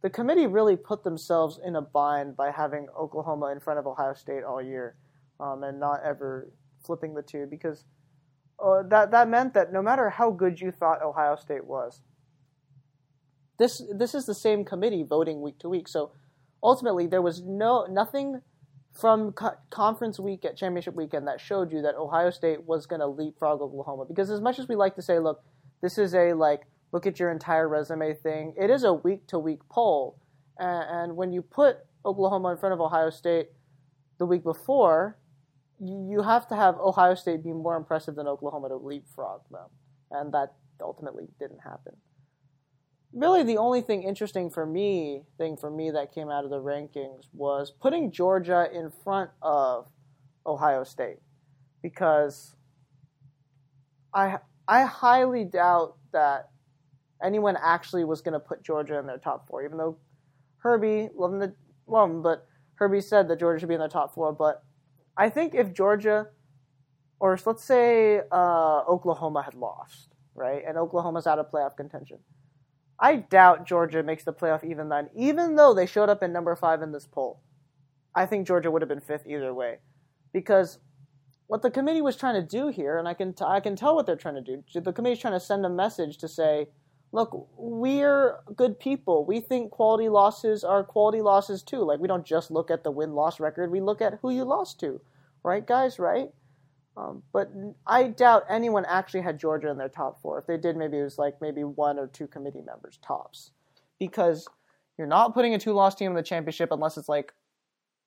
the 0.02 0.10
committee 0.10 0.48
really 0.48 0.78
put 0.78 1.04
themselves 1.04 1.60
in 1.64 1.76
a 1.76 1.82
bind 1.82 2.38
by 2.38 2.52
having 2.52 2.88
Oklahoma 2.98 3.52
in 3.52 3.60
front 3.60 3.78
of 3.78 3.86
Ohio 3.86 4.14
State 4.14 4.44
all 4.46 4.62
year 4.62 4.96
um, 5.42 5.64
and 5.64 5.78
not 5.78 6.00
ever 6.06 6.54
flipping 6.86 7.14
the 7.14 7.22
two 7.22 7.48
because 7.52 7.84
uh, 8.64 8.84
that 8.84 9.12
that 9.12 9.28
meant 9.28 9.54
that 9.56 9.74
no 9.74 9.82
matter 9.82 10.10
how 10.10 10.32
good 10.32 10.62
you 10.62 10.72
thought 10.72 11.04
Ohio 11.04 11.36
State 11.36 11.66
was, 11.66 12.02
this 13.60 13.82
this 13.94 14.16
is 14.16 14.26
the 14.26 14.34
same 14.34 14.64
committee 14.64 15.04
voting 15.04 15.42
week 15.42 15.60
to 15.60 15.68
week. 15.68 15.90
So 15.90 16.12
ultimately, 16.64 17.08
there 17.08 17.22
was 17.22 17.42
no 17.42 17.86
nothing 17.90 18.42
from 18.92 19.32
co- 19.32 19.56
conference 19.70 20.20
week 20.20 20.44
at 20.46 20.58
championship 20.58 20.96
weekend 20.96 21.28
that 21.28 21.40
showed 21.40 21.72
you 21.72 21.82
that 21.82 21.96
Ohio 21.96 22.30
State 22.30 22.66
was 22.66 22.86
going 22.86 23.00
to 23.00 23.08
leapfrog 23.08 23.62
Oklahoma. 23.62 24.06
Because 24.06 24.30
as 24.30 24.42
much 24.42 24.60
as 24.60 24.68
we 24.68 24.76
like 24.76 24.96
to 24.96 25.02
say, 25.02 25.20
look, 25.20 25.44
this 25.82 25.98
is 25.98 26.14
a 26.14 26.34
like 26.34 26.62
look 26.92 27.06
at 27.06 27.20
your 27.20 27.32
entire 27.32 27.70
resume 27.70 28.14
thing, 28.14 28.54
it 28.60 28.70
is 28.70 28.84
a 28.84 28.94
week 28.94 29.28
to 29.28 29.40
week 29.40 29.62
poll. 29.70 30.20
And, 30.60 30.84
and 30.90 31.16
when 31.16 31.32
you 31.32 31.42
put 31.42 31.78
Oklahoma 32.06 32.52
in 32.52 32.58
front 32.58 32.74
of 32.74 32.82
Ohio 32.82 33.10
State 33.10 33.50
the 34.18 34.26
week 34.26 34.44
before, 34.44 35.18
you 35.80 36.22
have 36.22 36.48
to 36.50 36.56
have 36.56 36.76
Ohio 36.78 37.16
State 37.16 37.44
be 37.44 37.54
more 37.54 37.76
impressive 37.76 38.16
than 38.16 38.28
Oklahoma 38.28 38.70
to 38.70 38.76
leapfrog 38.76 39.42
them. 39.50 39.70
And 40.12 40.34
that 40.34 40.54
ultimately 40.82 41.28
didn't 41.40 41.60
happen. 41.60 41.94
Really, 43.14 43.44
the 43.44 43.58
only 43.58 43.82
thing 43.82 44.04
interesting 44.04 44.50
for 44.50 44.66
me, 44.66 45.24
thing 45.38 45.58
for 45.58 45.70
me 45.70 45.92
that 45.92 46.14
came 46.14 46.30
out 46.30 46.46
of 46.46 46.50
the 46.50 46.62
rankings 46.62 47.24
was 47.34 47.70
putting 47.70 48.10
Georgia 48.10 48.70
in 48.74 48.90
front 49.04 49.30
of 49.42 49.88
Ohio 50.46 50.86
State, 50.86 51.20
because 51.82 52.56
I 54.14 54.38
I 54.68 54.84
highly 54.84 55.44
doubt 55.44 55.98
that 56.14 56.50
anyone 57.22 57.58
actually 57.62 58.06
was 58.06 58.22
going 58.22 58.34
to 58.34 58.40
put 58.40 58.64
Georgia 58.64 58.98
in 58.98 59.06
their 59.06 59.18
top 59.18 59.48
four, 59.48 59.64
even 59.64 59.78
though 59.78 59.98
Herbie 60.60 61.10
love 61.14 61.34
him 61.34 61.42
to 61.42 61.54
love 61.88 62.10
him, 62.10 62.22
but 62.22 62.48
Herbie 62.76 63.02
said 63.02 63.28
that 63.28 63.40
Georgia 63.40 63.60
should 63.60 63.70
be 63.70 63.76
in 63.76 63.82
the 63.82 63.90
top 63.90 64.14
four. 64.14 64.32
But 64.32 64.64
I 65.18 65.30
think 65.30 65.54
if 65.54 65.74
Georgia, 65.74 66.28
or 67.20 67.38
let's 67.46 67.64
say 67.64 68.22
uh, 68.32 68.84
Oklahoma 68.88 69.44
had 69.44 69.54
lost, 69.54 70.16
right, 70.34 70.64
and 70.66 70.78
Oklahoma's 70.78 71.28
out 71.28 71.40
of 71.40 71.52
playoff 71.52 71.76
contention, 71.76 72.20
I 73.02 73.16
doubt 73.16 73.66
Georgia 73.66 74.04
makes 74.04 74.24
the 74.24 74.32
playoff 74.34 74.64
even 74.64 74.90
then, 74.90 75.10
even 75.16 75.56
though 75.56 75.74
they 75.74 75.88
showed 75.88 76.10
up 76.10 76.22
in 76.22 76.32
number 76.32 76.56
five 76.56 76.84
in 76.84 76.92
this 76.92 77.08
poll. 77.08 77.42
I 78.14 78.28
think 78.28 78.46
Georgia 78.46 78.70
would 78.70 78.84
have 78.84 78.90
been 78.90 79.02
fifth 79.02 79.26
either 79.26 79.54
way, 79.54 79.80
because 80.32 80.78
what 81.48 81.64
the 81.64 81.72
committee 81.72 82.02
was 82.02 82.16
trying 82.16 82.36
to 82.36 82.48
do 82.48 82.68
here, 82.68 82.98
and 83.00 83.08
I 83.08 83.14
can 83.14 83.34
t- 83.34 83.44
I 83.46 83.60
can 83.60 83.76
tell 83.76 83.96
what 83.96 84.06
they're 84.06 84.16
trying 84.16 84.36
to 84.36 84.42
do. 84.42 84.64
The 84.74 84.94
committee's 84.94 85.20
trying 85.20 85.34
to 85.34 85.40
send 85.40 85.66
a 85.66 85.70
message 85.70 86.18
to 86.20 86.28
say, 86.28 86.68
look, 87.12 87.48
we're 87.58 88.38
good 88.56 88.80
people. 88.80 89.26
We 89.26 89.42
think 89.42 89.72
quality 89.72 90.08
losses 90.08 90.64
are 90.64 90.84
quality 90.84 91.22
losses 91.22 91.64
too. 91.64 91.84
Like 91.84 92.00
we 92.00 92.08
don't 92.08 92.26
just 92.26 92.52
look 92.52 92.70
at 92.72 92.84
the 92.84 92.92
win 92.92 93.14
loss 93.14 93.40
record. 93.40 93.72
We 93.72 93.82
look 93.82 94.02
at 94.02 94.20
who 94.22 94.30
you 94.30 94.44
lost 94.44 94.80
to, 94.82 95.02
right, 95.44 95.66
guys? 95.66 96.00
Right. 96.00 96.30
Um, 96.98 97.24
but 97.32 97.50
I 97.88 98.08
doubt 98.08 98.44
anyone 98.50 98.86
actually 98.86 99.22
had 99.22 99.40
Georgia 99.40 99.70
in 99.70 99.78
their 99.78 99.90
top 99.90 100.22
four. 100.22 100.38
If 100.40 100.46
they 100.46 100.58
did, 100.58 100.76
maybe 100.76 100.98
it 101.00 101.04
was 101.04 101.18
like 101.18 101.42
maybe 101.42 101.64
one 101.64 101.98
or 101.98 102.08
two 102.08 102.28
committee 102.28 102.62
members 102.62 103.00
tops, 103.02 103.52
because 103.98 104.48
you're 104.98 105.08
not 105.08 105.34
putting 105.34 105.54
a 105.56 105.60
two-loss 105.60 105.96
team 105.96 106.12
in 106.12 106.16
the 106.16 106.24
championship 106.24 106.70
unless 106.72 106.98
it's 106.98 107.10
like 107.10 107.34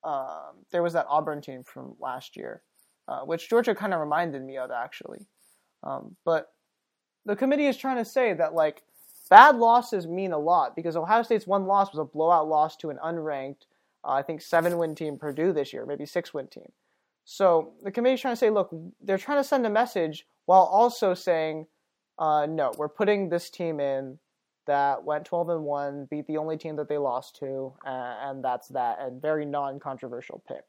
um, 0.05 0.65
there 0.71 0.83
was 0.83 0.93
that 0.93 1.07
Auburn 1.09 1.41
team 1.41 1.65
from 1.65 1.97
last 1.99 2.37
year, 2.37 2.63
uh, 3.09 3.21
which 3.21 3.49
Georgia 3.49 3.75
kind 3.75 3.95
of 3.95 4.01
reminded 4.01 4.43
me 4.43 4.59
of 4.59 4.71
actually. 4.71 5.27
Um, 5.83 6.17
but 6.25 6.53
the 7.25 7.37
committee 7.37 7.67
is 7.67 7.77
trying 7.77 7.97
to 7.97 8.05
say 8.05 8.35
that 8.35 8.55
like 8.55 8.83
bad 9.31 9.57
losses 9.57 10.07
mean 10.07 10.33
a 10.33 10.39
lot 10.39 10.77
because 10.77 10.95
Ohio 10.95 11.23
State's 11.23 11.47
one 11.47 11.67
loss 11.67 11.91
was 11.91 11.99
a 11.99 12.05
blowout 12.05 12.49
loss 12.49 12.77
to 12.77 12.91
an 12.91 12.99
unranked, 13.03 13.65
uh, 14.05 14.13
I 14.13 14.23
think 14.23 14.43
seven 14.43 14.77
win 14.77 14.95
team 14.95 15.17
Purdue 15.17 15.53
this 15.55 15.73
year, 15.73 15.87
maybe 15.87 16.05
six 16.05 16.35
win 16.35 16.49
team. 16.49 16.71
So 17.25 17.73
the 17.83 17.91
committee's 17.91 18.21
trying 18.21 18.33
to 18.33 18.39
say, 18.39 18.51
look, 18.51 18.71
they're 19.01 19.19
trying 19.19 19.39
to 19.39 19.45
send 19.45 19.67
a 19.67 19.71
message 19.71 20.27
while 20.47 20.63
also 20.63 21.15
saying, 21.15 21.67
uh, 22.19 22.47
no, 22.47 22.73
we're 22.77 22.89
putting 22.89 23.29
this 23.29 23.51
team 23.51 23.81
in 23.81 24.19
that 24.67 25.05
went 25.05 25.25
12 25.25 25.49
and 25.51 25.65
1, 25.65 26.09
beat 26.11 26.27
the 26.27 26.37
only 26.37 26.57
team 26.57 26.77
that 26.77 26.89
they 26.89 26.99
lost 26.99 27.37
to, 27.37 27.73
uh, 27.87 28.17
and 28.23 28.45
that's 28.45 28.69
that, 28.69 28.99
and 29.01 29.21
very 29.21 29.45
non 29.45 29.79
controversial 29.79 30.43
pick. 30.47 30.65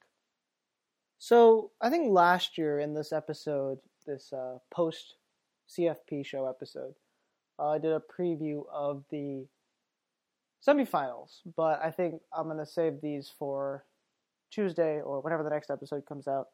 So 1.18 1.72
I 1.82 1.90
think 1.90 2.12
last 2.12 2.58
year 2.58 2.80
in 2.80 2.94
this 2.94 3.12
episode, 3.14 3.80
this 4.06 4.34
uh, 4.34 4.58
post 4.70 5.16
CFP 5.70 6.26
show 6.26 6.48
episode, 6.48 6.94
uh, 7.58 7.70
I 7.70 7.78
did 7.78 7.92
a 7.92 8.02
preview 8.02 8.64
of 8.72 9.04
the 9.10 9.48
semifinals, 10.66 11.40
but 11.56 11.82
I 11.84 11.92
think 11.92 12.22
I'm 12.34 12.46
going 12.46 12.58
to 12.58 12.66
save 12.66 13.02
these 13.02 13.32
for 13.38 13.86
Tuesday 14.56 15.02
or 15.02 15.20
whenever 15.20 15.44
the 15.44 15.50
next 15.50 15.70
episode 15.70 16.06
comes 16.06 16.28
out. 16.28 16.48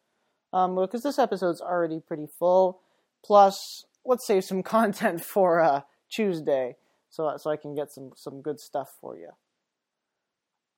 Um, 0.52 0.76
because 0.76 1.04
this 1.04 1.20
episode's 1.20 1.62
already 1.62 2.00
pretty 2.06 2.28
full. 2.40 2.82
Plus, 3.24 3.86
let's 4.04 4.26
save 4.26 4.44
some 4.44 4.64
content 4.78 5.24
for 5.24 5.62
uh, 5.62 5.82
Tuesday, 6.12 6.76
so 7.10 7.34
so 7.38 7.52
I 7.52 7.58
can 7.58 7.76
get 7.76 7.92
some 7.92 8.12
some 8.16 8.42
good 8.42 8.60
stuff 8.60 8.90
for 9.00 9.16
you. 9.16 9.30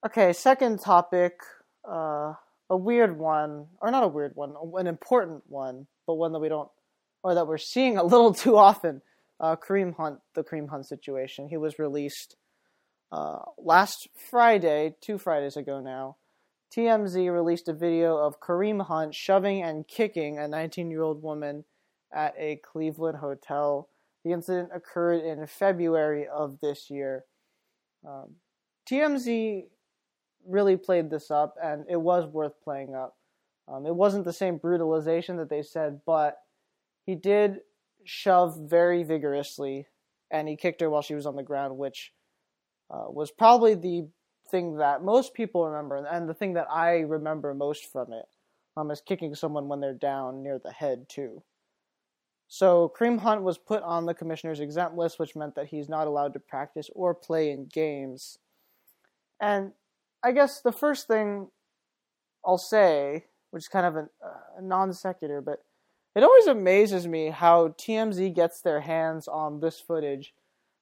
Okay, 0.06 0.34
second 0.34 0.82
topic, 0.82 1.40
uh, 1.90 2.34
a 2.70 2.78
weird 2.78 3.18
one, 3.18 3.68
or 3.82 3.90
not 3.90 4.04
a 4.04 4.08
weird 4.08 4.34
one, 4.36 4.54
an 4.78 4.88
important 4.88 5.44
one, 5.48 5.88
but 6.06 6.16
one 6.16 6.34
that 6.34 6.40
we 6.40 6.50
don't, 6.50 6.70
or 7.24 7.34
that 7.34 7.48
we're 7.48 7.58
seeing 7.58 7.98
a 7.98 8.04
little 8.04 8.34
too 8.44 8.58
often. 8.58 9.02
Uh, 9.40 9.56
Kareem 9.56 9.96
Hunt, 9.96 10.20
the 10.36 10.44
Kareem 10.44 10.70
Hunt 10.70 10.86
situation. 10.86 11.50
He 11.50 11.58
was 11.58 11.80
released 11.80 12.36
uh, 13.12 13.40
last 13.58 14.08
Friday, 14.30 14.96
two 15.02 15.18
Fridays 15.18 15.58
ago 15.58 15.80
now, 15.80 16.18
TMZ 16.76 17.32
released 17.32 17.68
a 17.68 17.74
video 17.74 18.18
of 18.18 18.40
Kareem 18.40 18.88
Hunt 18.88 19.14
shoving 19.14 19.62
and 19.62 19.88
kicking 19.88 20.40
a 20.40 20.48
19 20.48 20.90
year 20.90 21.04
old 21.04 21.22
woman 21.22 21.66
at 22.12 22.34
a 22.38 22.56
Cleveland 22.64 23.18
hotel. 23.18 23.90
The 24.26 24.32
incident 24.32 24.70
occurred 24.74 25.24
in 25.24 25.46
February 25.46 26.28
of 26.28 26.60
this 26.62 26.90
year. 26.90 27.26
Um, 28.08 28.36
TMZ 28.90 29.66
really 30.48 30.76
played 30.76 31.12
this 31.12 31.30
up, 31.30 31.56
and 31.62 31.86
it 31.90 32.02
was 32.02 32.26
worth 32.26 32.60
playing 32.64 32.96
up. 32.96 33.18
Um, 33.68 33.86
it 33.86 33.96
wasn't 33.96 34.26
the 34.26 34.34
same 34.34 34.58
brutalization 34.58 35.38
that 35.38 35.50
they 35.50 35.62
said, 35.62 36.02
but 36.06 36.38
he 37.06 37.16
did 37.16 37.60
shove 38.04 38.58
very 38.58 39.04
vigorously, 39.04 39.88
and 40.32 40.48
he 40.48 40.56
kicked 40.56 40.82
her 40.82 40.90
while 40.90 41.02
she 41.02 41.16
was 41.16 41.26
on 41.26 41.36
the 41.36 41.44
ground, 41.44 41.78
which 41.78 42.14
uh, 42.90 43.06
was 43.10 43.32
probably 43.32 43.76
the 43.76 44.08
thing 44.54 44.78
that 44.78 45.04
most 45.04 45.34
people 45.34 45.66
remember, 45.66 45.98
and 45.98 46.30
the 46.30 46.34
thing 46.36 46.54
that 46.54 46.68
I 46.70 47.00
remember 47.00 47.56
most 47.56 47.92
from 47.92 48.14
it, 48.14 48.26
um, 48.78 48.92
is 48.92 49.02
kicking 49.02 49.34
someone 49.34 49.68
when 49.68 49.80
they're 49.80 49.96
down 49.96 50.44
near 50.44 50.60
the 50.64 50.72
head 50.72 51.10
too. 51.10 51.42
So 52.48 52.94
Kareem 52.96 53.20
Hunt 53.20 53.42
was 53.42 53.58
put 53.58 53.82
on 53.82 54.06
the 54.06 54.14
commissioner's 54.14 54.60
exempt 54.60 54.96
list, 54.96 55.18
which 55.18 55.36
meant 55.36 55.56
that 55.56 55.70
he's 55.70 55.90
not 55.90 56.06
allowed 56.06 56.34
to 56.34 56.40
practice 56.40 56.88
or 56.94 57.16
play 57.16 57.50
in 57.50 57.66
games. 57.66 58.38
And 59.42 59.72
I 60.24 60.34
guess 60.34 60.62
the 60.62 60.72
first 60.72 61.08
thing 61.08 61.48
I'll 62.46 62.60
say, 62.60 63.26
which 63.50 63.64
is 63.64 63.68
kind 63.68 63.88
of 63.88 63.96
a, 63.96 64.08
a 64.60 64.62
non 64.62 64.94
sequitur, 64.94 65.42
but 65.42 65.64
it 66.16 66.22
always 66.22 66.46
amazes 66.46 67.08
me 67.08 67.32
how 67.32 67.70
TMZ 67.70 68.36
gets 68.36 68.62
their 68.62 68.82
hands 68.82 69.28
on 69.28 69.62
this 69.62 69.80
footage 69.80 70.36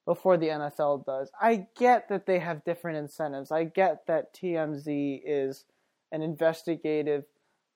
before 0.06 0.36
the 0.36 0.48
NFL 0.48 1.04
does. 1.04 1.30
I 1.40 1.66
get 1.78 2.08
that 2.08 2.26
they 2.26 2.38
have 2.38 2.64
different 2.64 2.98
incentives. 2.98 3.52
I 3.52 3.64
get 3.64 4.06
that 4.06 4.34
TMZ 4.34 5.22
is 5.24 5.64
an 6.10 6.22
investigative, 6.22 7.24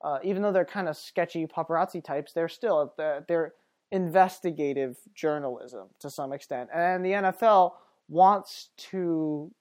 uh, 0.04 0.18
even 0.23 0.42
though 0.42 0.52
they're 0.52 0.64
kind 0.64 0.88
of 0.88 0.97
sketchy 0.97 1.47
paparazzi 1.47 2.02
types, 2.02 2.33
they're 2.33 2.49
still 2.49 2.92
they're, 2.97 3.54
investigative 3.92 4.97
journalism 5.14 5.87
to 6.00 6.11
some 6.11 6.33
extent. 6.33 6.68
And 6.75 7.04
the 7.04 7.12
NFL 7.12 7.75
wants 8.09 8.71
to, 8.90 9.52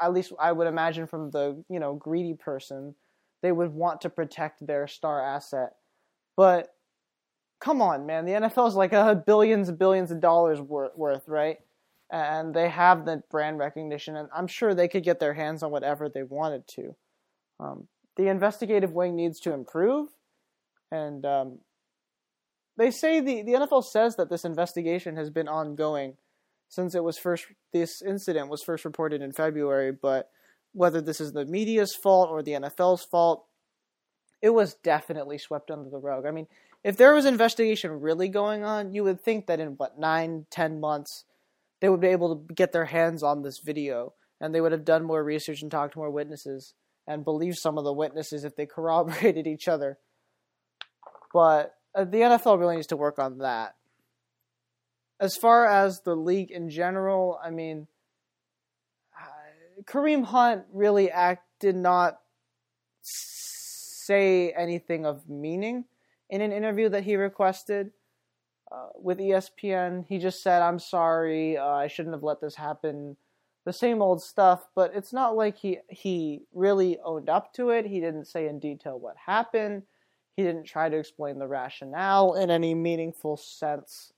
at 0.00 0.12
least 0.12 0.32
I 0.38 0.52
would 0.52 0.68
imagine 0.68 1.08
from 1.08 1.32
the 1.32 1.64
you 1.68 1.80
know 1.80 1.94
greedy 1.94 2.34
person, 2.34 2.94
they 3.42 3.50
would 3.50 3.72
want 3.72 4.00
to 4.02 4.08
protect 4.10 4.66
their 4.66 4.86
star 4.86 5.20
asset, 5.20 5.74
but. 6.36 6.72
Come 7.58 7.80
on, 7.80 8.04
man. 8.04 8.26
The 8.26 8.32
NFL 8.32 8.68
is 8.68 8.74
like 8.74 8.92
a 8.92 9.14
billions 9.26 9.70
and 9.70 9.78
billions 9.78 10.10
of 10.10 10.20
dollars 10.20 10.60
worth, 10.60 11.26
right? 11.26 11.56
And 12.10 12.54
they 12.54 12.68
have 12.68 13.04
the 13.04 13.22
brand 13.30 13.58
recognition, 13.58 14.16
and 14.16 14.28
I'm 14.34 14.46
sure 14.46 14.74
they 14.74 14.88
could 14.88 15.04
get 15.04 15.20
their 15.20 15.34
hands 15.34 15.62
on 15.62 15.70
whatever 15.70 16.08
they 16.08 16.22
wanted 16.22 16.66
to. 16.76 16.96
Um, 17.58 17.88
the 18.16 18.28
investigative 18.28 18.92
wing 18.92 19.16
needs 19.16 19.40
to 19.40 19.52
improve, 19.52 20.08
and 20.90 21.24
um, 21.26 21.58
they 22.76 22.90
say 22.90 23.20
the, 23.20 23.42
the 23.42 23.52
NFL 23.52 23.84
says 23.84 24.16
that 24.16 24.30
this 24.30 24.44
investigation 24.44 25.16
has 25.16 25.30
been 25.30 25.48
ongoing 25.48 26.16
since 26.68 26.94
it 26.94 27.04
was 27.04 27.18
first 27.18 27.46
this 27.72 28.02
incident 28.02 28.48
was 28.48 28.62
first 28.62 28.84
reported 28.84 29.22
in 29.22 29.32
February, 29.32 29.92
but 29.92 30.30
whether 30.72 31.00
this 31.00 31.20
is 31.20 31.32
the 31.32 31.44
media's 31.44 31.94
fault 31.94 32.28
or 32.30 32.42
the 32.42 32.52
NFL's 32.52 33.04
fault, 33.04 33.46
it 34.42 34.50
was 34.50 34.74
definitely 34.74 35.38
swept 35.38 35.70
under 35.70 35.88
the 35.88 35.98
rug. 35.98 36.26
I 36.26 36.30
mean, 36.30 36.46
if 36.84 36.96
there 36.96 37.14
was 37.14 37.24
investigation 37.24 38.00
really 38.00 38.28
going 38.28 38.62
on, 38.62 38.92
you 38.92 39.02
would 39.04 39.20
think 39.20 39.46
that 39.46 39.60
in 39.60 39.70
what 39.70 39.98
nine, 39.98 40.46
ten 40.50 40.80
months 40.80 41.24
they 41.80 41.88
would 41.88 42.00
be 42.00 42.08
able 42.08 42.36
to 42.36 42.54
get 42.54 42.72
their 42.72 42.84
hands 42.86 43.22
on 43.22 43.42
this 43.42 43.58
video 43.58 44.14
and 44.40 44.54
they 44.54 44.60
would 44.60 44.72
have 44.72 44.84
done 44.84 45.04
more 45.04 45.22
research 45.22 45.62
and 45.62 45.70
talked 45.70 45.94
to 45.94 45.98
more 45.98 46.10
witnesses 46.10 46.74
and 47.06 47.24
believed 47.24 47.58
some 47.58 47.78
of 47.78 47.84
the 47.84 47.92
witnesses 47.92 48.44
if 48.44 48.56
they 48.56 48.66
corroborated 48.66 49.46
each 49.46 49.68
other. 49.68 49.98
But 51.32 51.74
uh, 51.94 52.04
the 52.04 52.18
NFL 52.18 52.58
really 52.58 52.76
needs 52.76 52.88
to 52.88 52.96
work 52.96 53.18
on 53.18 53.38
that. 53.38 53.74
As 55.18 55.36
far 55.36 55.66
as 55.66 56.02
the 56.02 56.14
league 56.14 56.50
in 56.50 56.68
general, 56.68 57.38
I 57.42 57.50
mean, 57.50 57.86
Kareem 59.84 60.24
Hunt 60.24 60.64
really 60.72 61.10
act 61.10 61.44
did 61.58 61.76
not 61.76 62.18
say 63.02 64.52
anything 64.56 65.06
of 65.06 65.28
meaning 65.28 65.84
in 66.28 66.40
an 66.40 66.52
interview 66.52 66.88
that 66.88 67.04
he 67.04 67.16
requested 67.16 67.92
uh, 68.70 68.88
with 68.94 69.18
ESPN. 69.18 70.06
He 70.08 70.18
just 70.18 70.42
said, 70.42 70.62
"I'm 70.62 70.78
sorry, 70.78 71.56
uh, 71.56 71.66
I 71.66 71.88
shouldn't 71.88 72.14
have 72.14 72.22
let 72.22 72.40
this 72.40 72.56
happen." 72.56 73.16
The 73.64 73.72
same 73.72 74.00
old 74.00 74.22
stuff, 74.22 74.68
but 74.76 74.92
it's 74.94 75.12
not 75.12 75.36
like 75.36 75.56
he 75.56 75.78
he 75.88 76.42
really 76.52 76.98
owned 77.04 77.28
up 77.28 77.52
to 77.54 77.70
it. 77.70 77.86
He 77.86 78.00
didn't 78.00 78.26
say 78.26 78.48
in 78.48 78.60
detail 78.60 78.98
what 78.98 79.16
happened. 79.26 79.82
He 80.36 80.42
didn't 80.42 80.64
try 80.64 80.88
to 80.88 80.98
explain 80.98 81.38
the 81.38 81.48
rationale 81.48 82.34
in 82.34 82.50
any 82.50 82.74
meaningful 82.74 83.36
sense. 83.36 84.12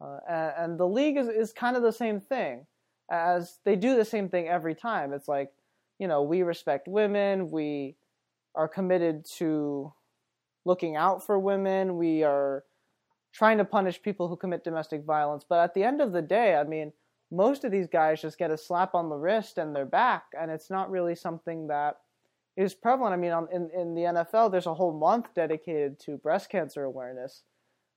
Uh, 0.00 0.18
and, 0.28 0.52
and, 0.56 0.80
the 0.80 0.86
league 0.86 1.18
is, 1.18 1.28
is 1.28 1.52
kind 1.52 1.76
of 1.76 1.82
the 1.82 1.92
same 1.92 2.20
thing, 2.20 2.66
as 3.10 3.58
they 3.64 3.76
do 3.76 3.96
the 3.96 4.04
same 4.04 4.30
thing 4.30 4.48
every 4.48 4.74
time. 4.74 5.12
It's 5.12 5.28
like, 5.28 5.50
you 5.98 6.08
know, 6.08 6.22
we 6.22 6.42
respect 6.42 6.88
women, 6.88 7.50
we 7.50 7.96
are 8.54 8.68
committed 8.68 9.26
to 9.36 9.92
looking 10.64 10.96
out 10.96 11.26
for 11.26 11.38
women, 11.38 11.96
we 11.98 12.22
are 12.22 12.64
trying 13.32 13.58
to 13.58 13.64
punish 13.64 14.02
people 14.02 14.28
who 14.28 14.36
commit 14.36 14.64
domestic 14.64 15.04
violence. 15.04 15.44
But 15.48 15.60
at 15.60 15.74
the 15.74 15.84
end 15.84 16.00
of 16.00 16.12
the 16.12 16.22
day, 16.22 16.56
I 16.56 16.64
mean, 16.64 16.92
most 17.30 17.64
of 17.64 17.70
these 17.70 17.86
guys 17.86 18.20
just 18.20 18.38
get 18.38 18.50
a 18.50 18.58
slap 18.58 18.94
on 18.94 19.08
the 19.08 19.16
wrist 19.16 19.58
and 19.58 19.74
they're 19.74 19.86
back, 19.86 20.24
and 20.38 20.50
it's 20.50 20.70
not 20.70 20.90
really 20.90 21.14
something 21.14 21.68
that 21.68 21.98
is 22.56 22.74
prevalent. 22.74 23.14
I 23.14 23.16
mean, 23.16 23.32
on, 23.32 23.48
in 23.52 23.70
in 23.70 23.94
the 23.94 24.02
NFL, 24.02 24.50
there's 24.50 24.66
a 24.66 24.74
whole 24.74 24.92
month 24.92 25.34
dedicated 25.34 25.98
to 26.00 26.16
breast 26.16 26.50
cancer 26.50 26.84
awareness, 26.84 27.42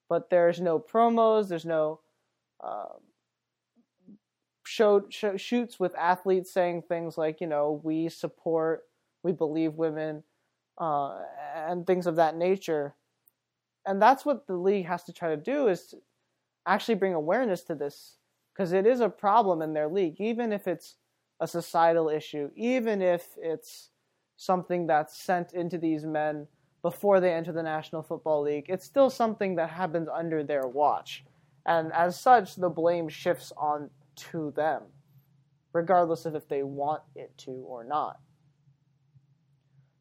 but 0.09 0.29
there's 0.29 0.61
no 0.61 0.79
promos. 0.79 1.49
There's 1.49 1.65
no 1.65 2.01
uh, 2.63 2.85
show, 4.65 5.05
show, 5.09 5.37
shoots 5.37 5.79
with 5.79 5.95
athletes 5.95 6.53
saying 6.53 6.83
things 6.83 7.17
like, 7.17 7.41
you 7.41 7.47
know, 7.47 7.81
we 7.83 8.09
support, 8.09 8.83
we 9.23 9.31
believe 9.31 9.73
women, 9.73 10.23
uh, 10.77 11.19
and 11.55 11.85
things 11.85 12.07
of 12.07 12.15
that 12.15 12.35
nature. 12.35 12.95
And 13.85 14.01
that's 14.01 14.25
what 14.25 14.47
the 14.47 14.55
league 14.55 14.85
has 14.85 15.03
to 15.03 15.13
try 15.13 15.29
to 15.29 15.37
do 15.37 15.67
is 15.67 15.93
actually 16.65 16.95
bring 16.95 17.13
awareness 17.13 17.63
to 17.63 17.75
this 17.75 18.17
because 18.53 18.71
it 18.71 18.85
is 18.85 19.01
a 19.01 19.09
problem 19.09 19.61
in 19.61 19.73
their 19.73 19.87
league, 19.87 20.15
even 20.19 20.53
if 20.53 20.67
it's 20.67 20.95
a 21.39 21.47
societal 21.47 22.09
issue, 22.09 22.49
even 22.55 23.01
if 23.01 23.27
it's 23.37 23.89
something 24.37 24.87
that's 24.87 25.17
sent 25.17 25.53
into 25.53 25.77
these 25.77 26.05
men 26.05 26.47
before 26.81 27.19
they 27.19 27.33
enter 27.33 27.51
the 27.51 27.63
National 27.63 28.03
Football 28.03 28.43
League. 28.43 28.65
It's 28.67 28.85
still 28.85 29.09
something 29.09 29.55
that 29.55 29.69
happens 29.69 30.07
under 30.13 30.43
their 30.43 30.67
watch. 30.67 31.23
And 31.65 31.91
as 31.93 32.19
such, 32.19 32.55
the 32.55 32.69
blame 32.69 33.07
shifts 33.07 33.53
on 33.57 33.89
to 34.15 34.51
them, 34.55 34.83
regardless 35.71 36.25
of 36.25 36.35
if 36.35 36.47
they 36.47 36.61
want 36.61 37.01
it 37.15 37.35
to 37.39 37.51
or 37.51 37.83
not. 37.83 38.19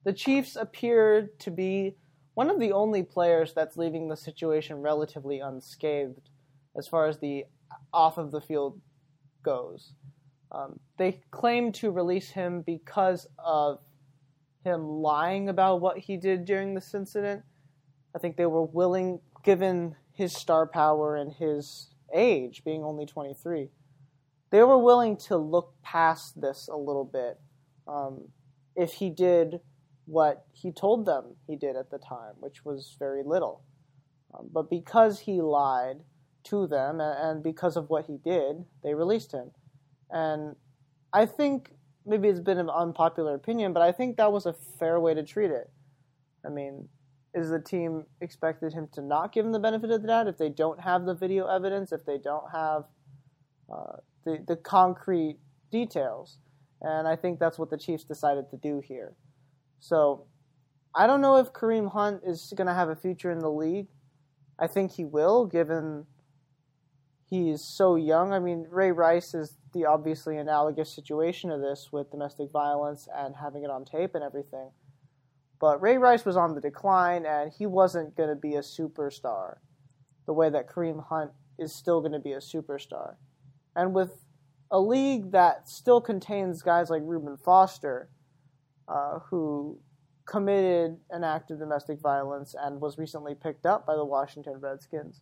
The 0.04 0.12
Chiefs 0.12 0.56
appear 0.56 1.30
to 1.38 1.50
be 1.50 1.96
one 2.34 2.50
of 2.50 2.58
the 2.58 2.72
only 2.72 3.02
players 3.02 3.52
that's 3.52 3.76
leaving 3.76 4.08
the 4.08 4.16
situation 4.16 4.80
relatively 4.80 5.40
unscathed 5.40 6.30
as 6.76 6.88
far 6.88 7.06
as 7.06 7.18
the 7.18 7.44
off 7.92 8.18
of 8.18 8.30
the 8.30 8.40
field 8.40 8.80
goes. 9.42 9.92
Um, 10.50 10.78
they 10.98 11.20
claim 11.30 11.72
to 11.72 11.90
release 11.90 12.30
him 12.30 12.62
because 12.62 13.26
of 13.38 13.80
him 14.64 14.86
lying 14.86 15.48
about 15.48 15.80
what 15.80 15.98
he 15.98 16.16
did 16.16 16.44
during 16.44 16.74
this 16.74 16.94
incident. 16.94 17.42
I 18.14 18.18
think 18.18 18.36
they 18.36 18.46
were 18.46 18.64
willing, 18.64 19.20
given 19.44 19.96
his 20.12 20.34
star 20.34 20.66
power 20.66 21.16
and 21.16 21.32
his 21.32 21.88
age, 22.14 22.62
being 22.64 22.84
only 22.84 23.06
23, 23.06 23.70
they 24.50 24.62
were 24.62 24.78
willing 24.78 25.16
to 25.16 25.36
look 25.36 25.74
past 25.82 26.40
this 26.40 26.68
a 26.68 26.76
little 26.76 27.06
bit 27.06 27.40
um, 27.88 28.28
if 28.76 28.92
he 28.92 29.08
did 29.08 29.60
what 30.06 30.46
he 30.52 30.72
told 30.72 31.06
them 31.06 31.36
he 31.46 31.56
did 31.56 31.76
at 31.76 31.90
the 31.90 31.98
time, 31.98 32.34
which 32.40 32.64
was 32.64 32.96
very 32.98 33.22
little. 33.24 33.62
Um, 34.34 34.48
but 34.52 34.70
because 34.70 35.20
he 35.20 35.40
lied 35.40 36.00
to 36.44 36.66
them 36.66 37.00
and 37.00 37.42
because 37.42 37.76
of 37.76 37.88
what 37.88 38.06
he 38.06 38.16
did, 38.16 38.64
they 38.82 38.94
released 38.94 39.32
him. 39.32 39.50
And 40.10 40.56
I 41.12 41.26
think 41.26 41.70
maybe 42.04 42.28
it's 42.28 42.40
been 42.40 42.58
an 42.58 42.70
unpopular 42.70 43.34
opinion, 43.34 43.72
but 43.72 43.82
I 43.82 43.92
think 43.92 44.16
that 44.16 44.32
was 44.32 44.46
a 44.46 44.52
fair 44.52 44.98
way 44.98 45.14
to 45.14 45.22
treat 45.22 45.50
it. 45.50 45.70
I 46.44 46.48
mean, 46.48 46.88
is 47.34 47.50
the 47.50 47.60
team 47.60 48.04
expected 48.20 48.72
him 48.72 48.88
to 48.92 49.00
not 49.00 49.32
give 49.32 49.46
him 49.46 49.52
the 49.52 49.58
benefit 49.58 49.90
of 49.90 50.02
the 50.02 50.08
doubt 50.08 50.28
if 50.28 50.36
they 50.36 50.48
don't 50.48 50.80
have 50.80 51.06
the 51.06 51.14
video 51.14 51.46
evidence, 51.46 51.92
if 51.92 52.04
they 52.04 52.18
don't 52.18 52.50
have 52.52 52.84
uh, 53.72 53.96
the 54.24 54.44
the 54.46 54.56
concrete 54.56 55.38
details? 55.70 56.38
And 56.82 57.06
I 57.06 57.16
think 57.16 57.38
that's 57.38 57.58
what 57.58 57.70
the 57.70 57.78
Chiefs 57.78 58.04
decided 58.04 58.50
to 58.50 58.56
do 58.56 58.82
here. 58.84 59.14
So 59.82 60.26
I 60.94 61.08
don't 61.08 61.20
know 61.20 61.38
if 61.38 61.52
Kareem 61.52 61.90
Hunt 61.90 62.22
is 62.24 62.52
going 62.56 62.68
to 62.68 62.72
have 62.72 62.88
a 62.88 62.94
future 62.94 63.32
in 63.32 63.40
the 63.40 63.50
league. 63.50 63.88
I 64.56 64.68
think 64.68 64.92
he 64.92 65.04
will, 65.04 65.44
given 65.44 66.06
he's 67.28 67.62
so 67.64 67.96
young. 67.96 68.32
I 68.32 68.38
mean, 68.38 68.68
Ray 68.70 68.92
Rice 68.92 69.34
is 69.34 69.58
the 69.74 69.86
obviously 69.86 70.36
analogous 70.36 70.94
situation 70.94 71.50
of 71.50 71.60
this 71.60 71.88
with 71.90 72.12
domestic 72.12 72.52
violence 72.52 73.08
and 73.12 73.34
having 73.34 73.64
it 73.64 73.70
on 73.70 73.84
tape 73.84 74.14
and 74.14 74.22
everything. 74.22 74.70
But 75.60 75.82
Ray 75.82 75.98
Rice 75.98 76.24
was 76.24 76.36
on 76.36 76.54
the 76.54 76.60
decline 76.60 77.26
and 77.26 77.52
he 77.52 77.66
wasn't 77.66 78.16
going 78.16 78.28
to 78.28 78.36
be 78.36 78.54
a 78.54 78.60
superstar 78.60 79.56
the 80.26 80.32
way 80.32 80.48
that 80.48 80.68
Kareem 80.68 81.08
Hunt 81.08 81.32
is 81.58 81.74
still 81.74 82.00
going 82.00 82.12
to 82.12 82.20
be 82.20 82.32
a 82.32 82.38
superstar. 82.38 83.16
And 83.74 83.92
with 83.92 84.12
a 84.70 84.78
league 84.78 85.32
that 85.32 85.68
still 85.68 86.00
contains 86.00 86.62
guys 86.62 86.88
like 86.88 87.02
Reuben 87.04 87.36
Foster, 87.36 88.10
uh, 88.88 89.18
who 89.30 89.78
committed 90.24 90.98
an 91.10 91.24
act 91.24 91.50
of 91.50 91.58
domestic 91.58 92.00
violence 92.00 92.54
and 92.58 92.80
was 92.80 92.98
recently 92.98 93.34
picked 93.34 93.66
up 93.66 93.86
by 93.86 93.94
the 93.94 94.04
Washington 94.04 94.54
Redskins. 94.60 95.20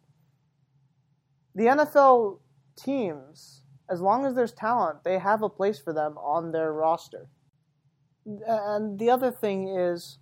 The 1.55 1.65
NFL 1.65 2.41
teams 2.77 3.63
as 3.91 4.01
long 4.01 4.25
as 4.25 4.35
there's 4.35 4.53
talent, 4.53 5.03
they 5.05 5.19
have 5.19 5.43
a 5.43 5.49
place 5.49 5.81
for 5.81 5.93
them 5.93 6.17
on 6.19 6.53
their 6.53 6.73
roster. 6.73 7.27
And 8.25 8.99
the 8.99 9.11
other 9.11 9.33
thing 9.33 9.69
is, 9.69 10.19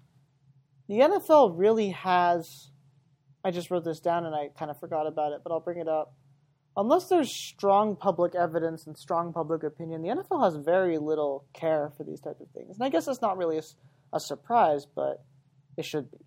the 0.89 1.01
NFL 1.01 1.53
really 1.55 1.91
has. 1.91 2.71
I 3.45 3.51
just 3.51 3.71
wrote 3.71 3.85
this 3.85 4.01
down 4.01 4.25
and 4.25 4.35
I 4.35 4.49
kind 4.59 4.71
of 4.71 4.81
forgot 4.81 5.07
about 5.07 5.33
it, 5.33 5.41
but 5.45 5.53
I'll 5.53 5.61
bring 5.61 5.79
it 5.79 5.87
up. 5.87 6.15
Unless 6.77 7.09
there's 7.09 7.35
strong 7.35 7.97
public 7.97 8.35
evidence 8.35 8.87
and 8.87 8.97
strong 8.97 9.33
public 9.33 9.63
opinion, 9.65 10.03
the 10.03 10.09
NFL 10.09 10.45
has 10.45 10.57
very 10.57 10.99
little 10.99 11.45
care 11.53 11.93
for 11.97 12.05
these 12.05 12.21
types 12.21 12.41
of 12.41 12.49
things. 12.51 12.77
And 12.77 12.85
I 12.85 12.89
guess 12.89 13.09
it's 13.09 13.21
not 13.21 13.37
really 13.37 13.59
a, 13.59 13.63
a 14.13 14.21
surprise, 14.21 14.87
but 14.87 15.25
it 15.77 15.85
should 15.85 16.11
be. 16.11 16.19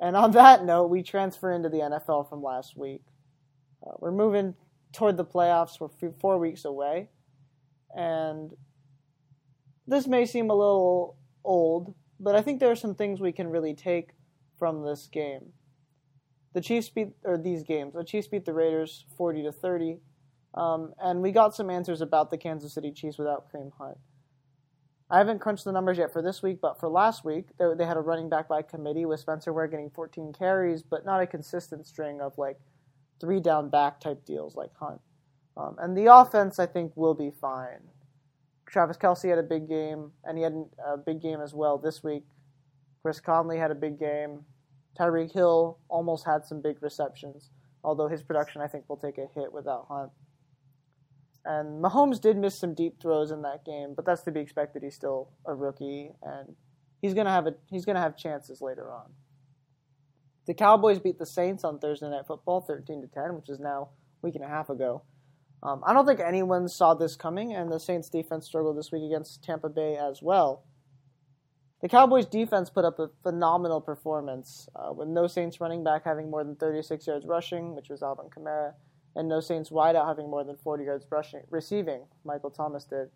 And 0.00 0.16
on 0.16 0.30
that 0.32 0.64
note, 0.64 0.86
we 0.86 1.02
transfer 1.02 1.52
into 1.52 1.68
the 1.68 1.78
NFL 1.78 2.28
from 2.28 2.42
last 2.42 2.76
week. 2.76 3.02
Uh, 3.86 3.92
we're 3.98 4.12
moving 4.12 4.54
toward 4.92 5.16
the 5.16 5.24
playoffs. 5.24 5.80
We're 5.80 6.12
four 6.20 6.38
weeks 6.38 6.64
away. 6.64 7.10
And 7.94 8.52
this 9.86 10.06
may 10.06 10.24
seem 10.24 10.50
a 10.50 10.54
little 10.54 11.16
old, 11.44 11.94
but 12.18 12.34
I 12.34 12.42
think 12.42 12.60
there 12.60 12.70
are 12.70 12.76
some 12.76 12.94
things 12.94 13.20
we 13.20 13.32
can 13.32 13.48
really 13.48 13.74
take 13.74 14.10
from 14.58 14.84
this 14.84 15.08
game. 15.12 15.52
The 16.54 16.60
Chiefs 16.60 16.88
beat, 16.88 17.08
or 17.24 17.36
these 17.36 17.62
games, 17.62 17.94
the 17.94 18.04
Chiefs 18.04 18.28
beat 18.28 18.44
the 18.44 18.54
Raiders 18.54 19.04
40 19.16 19.42
to 19.42 19.52
30. 19.52 19.98
Um, 20.54 20.94
and 21.02 21.20
we 21.20 21.32
got 21.32 21.54
some 21.54 21.68
answers 21.68 22.00
about 22.00 22.30
the 22.30 22.38
Kansas 22.38 22.72
City 22.72 22.92
Chiefs 22.92 23.18
without 23.18 23.52
Kareem 23.52 23.72
Hunt. 23.76 23.98
I 25.10 25.18
haven't 25.18 25.40
crunched 25.40 25.64
the 25.64 25.72
numbers 25.72 25.98
yet 25.98 26.12
for 26.12 26.22
this 26.22 26.42
week, 26.42 26.60
but 26.62 26.78
for 26.80 26.88
last 26.88 27.24
week, 27.24 27.48
they, 27.58 27.66
they 27.76 27.84
had 27.84 27.96
a 27.96 28.00
running 28.00 28.28
back 28.28 28.48
by 28.48 28.62
committee 28.62 29.04
with 29.04 29.20
Spencer 29.20 29.52
Ware 29.52 29.66
getting 29.66 29.90
14 29.90 30.32
carries, 30.32 30.82
but 30.82 31.04
not 31.04 31.20
a 31.20 31.26
consistent 31.26 31.86
string 31.86 32.20
of 32.20 32.38
like 32.38 32.58
three 33.20 33.40
down 33.40 33.68
back 33.68 34.00
type 34.00 34.24
deals 34.24 34.54
like 34.56 34.70
Hunt. 34.76 35.00
Um, 35.56 35.76
and 35.78 35.96
the 35.96 36.12
offense, 36.12 36.58
I 36.58 36.66
think, 36.66 36.92
will 36.96 37.14
be 37.14 37.30
fine. 37.30 37.80
Travis 38.66 38.96
Kelce 38.96 39.28
had 39.28 39.38
a 39.38 39.42
big 39.42 39.68
game, 39.68 40.10
and 40.24 40.38
he 40.38 40.42
had 40.42 40.54
a 40.84 40.96
big 40.96 41.20
game 41.20 41.40
as 41.40 41.52
well 41.52 41.78
this 41.78 42.02
week. 42.02 42.24
Chris 43.02 43.20
Conley 43.20 43.58
had 43.58 43.70
a 43.70 43.74
big 43.74 43.98
game. 43.98 44.40
Tyreek 44.98 45.32
Hill 45.32 45.78
almost 45.88 46.24
had 46.24 46.44
some 46.44 46.60
big 46.60 46.82
receptions, 46.82 47.50
although 47.82 48.08
his 48.08 48.22
production, 48.22 48.62
I 48.62 48.68
think, 48.68 48.88
will 48.88 48.96
take 48.96 49.18
a 49.18 49.26
hit 49.34 49.52
without 49.52 49.86
Hunt. 49.88 50.10
And 51.44 51.82
Mahomes 51.82 52.20
did 52.20 52.36
miss 52.36 52.58
some 52.58 52.74
deep 52.74 53.00
throws 53.00 53.30
in 53.30 53.42
that 53.42 53.64
game, 53.64 53.92
but 53.94 54.06
that's 54.06 54.22
to 54.22 54.32
be 54.32 54.40
expected. 54.40 54.82
He's 54.82 54.94
still 54.94 55.30
a 55.44 55.54
rookie, 55.54 56.10
and 56.22 56.56
he's 57.02 57.12
gonna 57.12 57.30
have 57.30 57.46
a 57.46 57.54
he's 57.70 57.84
gonna 57.84 58.00
have 58.00 58.16
chances 58.16 58.62
later 58.62 58.90
on. 58.90 59.10
The 60.46 60.54
Cowboys 60.54 60.98
beat 60.98 61.18
the 61.18 61.26
Saints 61.26 61.64
on 61.64 61.78
Thursday 61.78 62.08
Night 62.08 62.26
Football, 62.26 62.62
13 62.62 63.02
to 63.02 63.08
10, 63.08 63.34
which 63.34 63.48
is 63.48 63.58
now 63.58 63.90
a 64.22 64.26
week 64.26 64.34
and 64.34 64.44
a 64.44 64.48
half 64.48 64.68
ago. 64.68 65.02
Um, 65.62 65.82
I 65.86 65.94
don't 65.94 66.06
think 66.06 66.20
anyone 66.20 66.68
saw 66.68 66.92
this 66.94 67.16
coming, 67.16 67.54
and 67.54 67.72
the 67.72 67.80
Saints 67.80 68.10
defense 68.10 68.46
struggled 68.46 68.76
this 68.76 68.92
week 68.92 69.02
against 69.04 69.42
Tampa 69.42 69.70
Bay 69.70 69.96
as 69.96 70.20
well. 70.22 70.64
The 71.84 71.90
Cowboys 71.90 72.24
defense 72.24 72.70
put 72.70 72.86
up 72.86 72.98
a 72.98 73.10
phenomenal 73.22 73.78
performance, 73.78 74.70
uh, 74.74 74.90
with 74.90 75.06
no 75.06 75.26
Saints 75.26 75.60
running 75.60 75.84
back 75.84 76.02
having 76.06 76.30
more 76.30 76.42
than 76.42 76.56
36 76.56 77.06
yards 77.06 77.26
rushing, 77.26 77.74
which 77.74 77.90
was 77.90 78.02
Alvin 78.02 78.30
Kamara, 78.30 78.72
and 79.14 79.28
no 79.28 79.40
Saints 79.40 79.68
wideout 79.68 80.08
having 80.08 80.30
more 80.30 80.44
than 80.44 80.56
40 80.56 80.84
yards 80.84 81.04
rushing 81.10 81.42
receiving. 81.50 82.06
Michael 82.24 82.48
Thomas 82.48 82.84
did, 82.84 83.10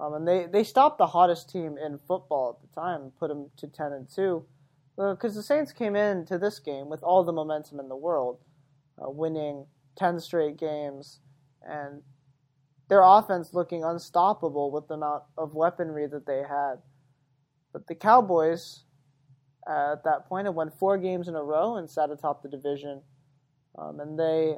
um, 0.00 0.14
and 0.14 0.26
they 0.26 0.46
they 0.46 0.64
stopped 0.64 0.98
the 0.98 1.06
hottest 1.06 1.50
team 1.50 1.78
in 1.78 1.98
football 1.98 2.58
at 2.58 2.68
the 2.68 2.74
time, 2.74 3.12
put 3.16 3.28
them 3.28 3.48
to 3.58 3.68
10 3.68 3.92
and 3.92 4.08
two, 4.08 4.44
because 4.96 5.36
uh, 5.36 5.38
the 5.38 5.44
Saints 5.44 5.72
came 5.72 5.94
into 5.94 6.36
this 6.36 6.58
game 6.58 6.88
with 6.88 7.04
all 7.04 7.22
the 7.22 7.32
momentum 7.32 7.78
in 7.78 7.88
the 7.88 7.94
world, 7.94 8.40
uh, 9.00 9.08
winning 9.08 9.66
10 9.94 10.18
straight 10.18 10.56
games 10.56 11.20
and 11.62 12.02
their 12.88 13.04
offense 13.04 13.54
looking 13.54 13.84
unstoppable 13.84 14.72
with 14.72 14.88
the 14.88 14.94
amount 14.94 15.22
of 15.38 15.54
weaponry 15.54 16.08
that 16.08 16.26
they 16.26 16.42
had. 16.42 16.82
But 17.72 17.86
the 17.86 17.94
Cowboys, 17.94 18.84
uh, 19.68 19.92
at 19.92 20.04
that 20.04 20.26
point, 20.26 20.46
have 20.46 20.54
won 20.54 20.70
four 20.70 20.98
games 20.98 21.28
in 21.28 21.34
a 21.34 21.42
row 21.42 21.76
and 21.76 21.88
sat 21.88 22.10
atop 22.10 22.42
the 22.42 22.48
division. 22.48 23.02
Um, 23.78 24.00
and 24.00 24.18
they 24.18 24.56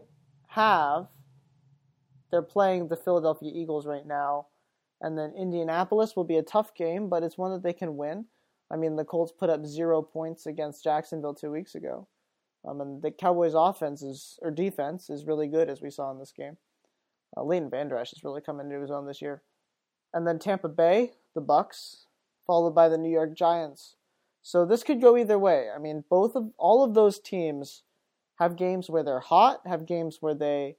have, 0.48 1.08
they're 2.30 2.42
playing 2.42 2.88
the 2.88 2.96
Philadelphia 2.96 3.50
Eagles 3.54 3.86
right 3.86 4.06
now. 4.06 4.46
And 5.00 5.18
then 5.18 5.34
Indianapolis 5.36 6.14
will 6.16 6.24
be 6.24 6.36
a 6.36 6.42
tough 6.42 6.74
game, 6.74 7.08
but 7.08 7.22
it's 7.22 7.36
one 7.36 7.52
that 7.52 7.62
they 7.62 7.72
can 7.72 7.96
win. 7.96 8.26
I 8.70 8.76
mean, 8.76 8.96
the 8.96 9.04
Colts 9.04 9.32
put 9.32 9.50
up 9.50 9.66
zero 9.66 10.00
points 10.00 10.46
against 10.46 10.84
Jacksonville 10.84 11.34
two 11.34 11.50
weeks 11.50 11.74
ago. 11.74 12.08
Um, 12.66 12.80
and 12.80 13.02
the 13.02 13.10
Cowboys' 13.10 13.54
offense 13.54 14.02
is, 14.02 14.38
or 14.40 14.50
defense 14.50 15.10
is 15.10 15.26
really 15.26 15.48
good, 15.48 15.68
as 15.68 15.82
we 15.82 15.90
saw 15.90 16.10
in 16.12 16.18
this 16.18 16.32
game. 16.32 16.56
Uh, 17.36 17.42
Leighton 17.42 17.72
Esch 17.74 18.10
has 18.10 18.24
really 18.24 18.40
come 18.40 18.60
into 18.60 18.80
his 18.80 18.90
own 18.90 19.06
this 19.06 19.20
year. 19.20 19.42
And 20.14 20.26
then 20.26 20.38
Tampa 20.38 20.68
Bay, 20.68 21.12
the 21.34 21.40
Bucks, 21.40 22.06
followed 22.52 22.74
by 22.74 22.86
the 22.86 22.98
New 22.98 23.08
York 23.10 23.34
Giants. 23.34 23.96
So 24.42 24.66
this 24.66 24.82
could 24.82 25.00
go 25.00 25.16
either 25.16 25.38
way. 25.38 25.68
I 25.74 25.78
mean, 25.78 26.04
both 26.10 26.36
of 26.36 26.50
all 26.58 26.84
of 26.84 26.92
those 26.92 27.18
teams 27.18 27.82
have 28.38 28.56
games 28.56 28.90
where 28.90 29.02
they're 29.02 29.20
hot, 29.20 29.62
have 29.64 29.86
games 29.86 30.18
where 30.20 30.34
they 30.34 30.76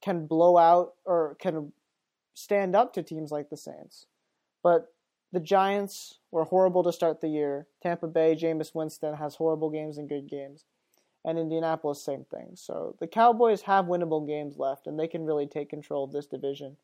can 0.00 0.26
blow 0.26 0.56
out 0.56 0.94
or 1.04 1.36
can 1.38 1.74
stand 2.32 2.74
up 2.74 2.94
to 2.94 3.02
teams 3.02 3.30
like 3.30 3.50
the 3.50 3.56
Saints. 3.58 4.06
But 4.62 4.94
the 5.30 5.40
Giants 5.40 6.20
were 6.30 6.44
horrible 6.44 6.82
to 6.84 6.92
start 6.92 7.20
the 7.20 7.28
year. 7.28 7.66
Tampa 7.82 8.06
Bay, 8.06 8.34
Jameis 8.34 8.74
Winston 8.74 9.16
has 9.16 9.34
horrible 9.34 9.68
games 9.68 9.98
and 9.98 10.08
good 10.08 10.26
games 10.26 10.64
and 11.22 11.38
Indianapolis, 11.38 12.02
same 12.02 12.24
thing. 12.24 12.52
So 12.54 12.96
the 12.98 13.08
Cowboys 13.08 13.62
have 13.62 13.84
winnable 13.84 14.26
games 14.26 14.56
left, 14.56 14.86
and 14.86 14.98
they 14.98 15.08
can 15.08 15.26
really 15.26 15.46
take 15.46 15.68
control 15.68 16.04
of 16.04 16.12
this 16.12 16.26
division 16.26 16.78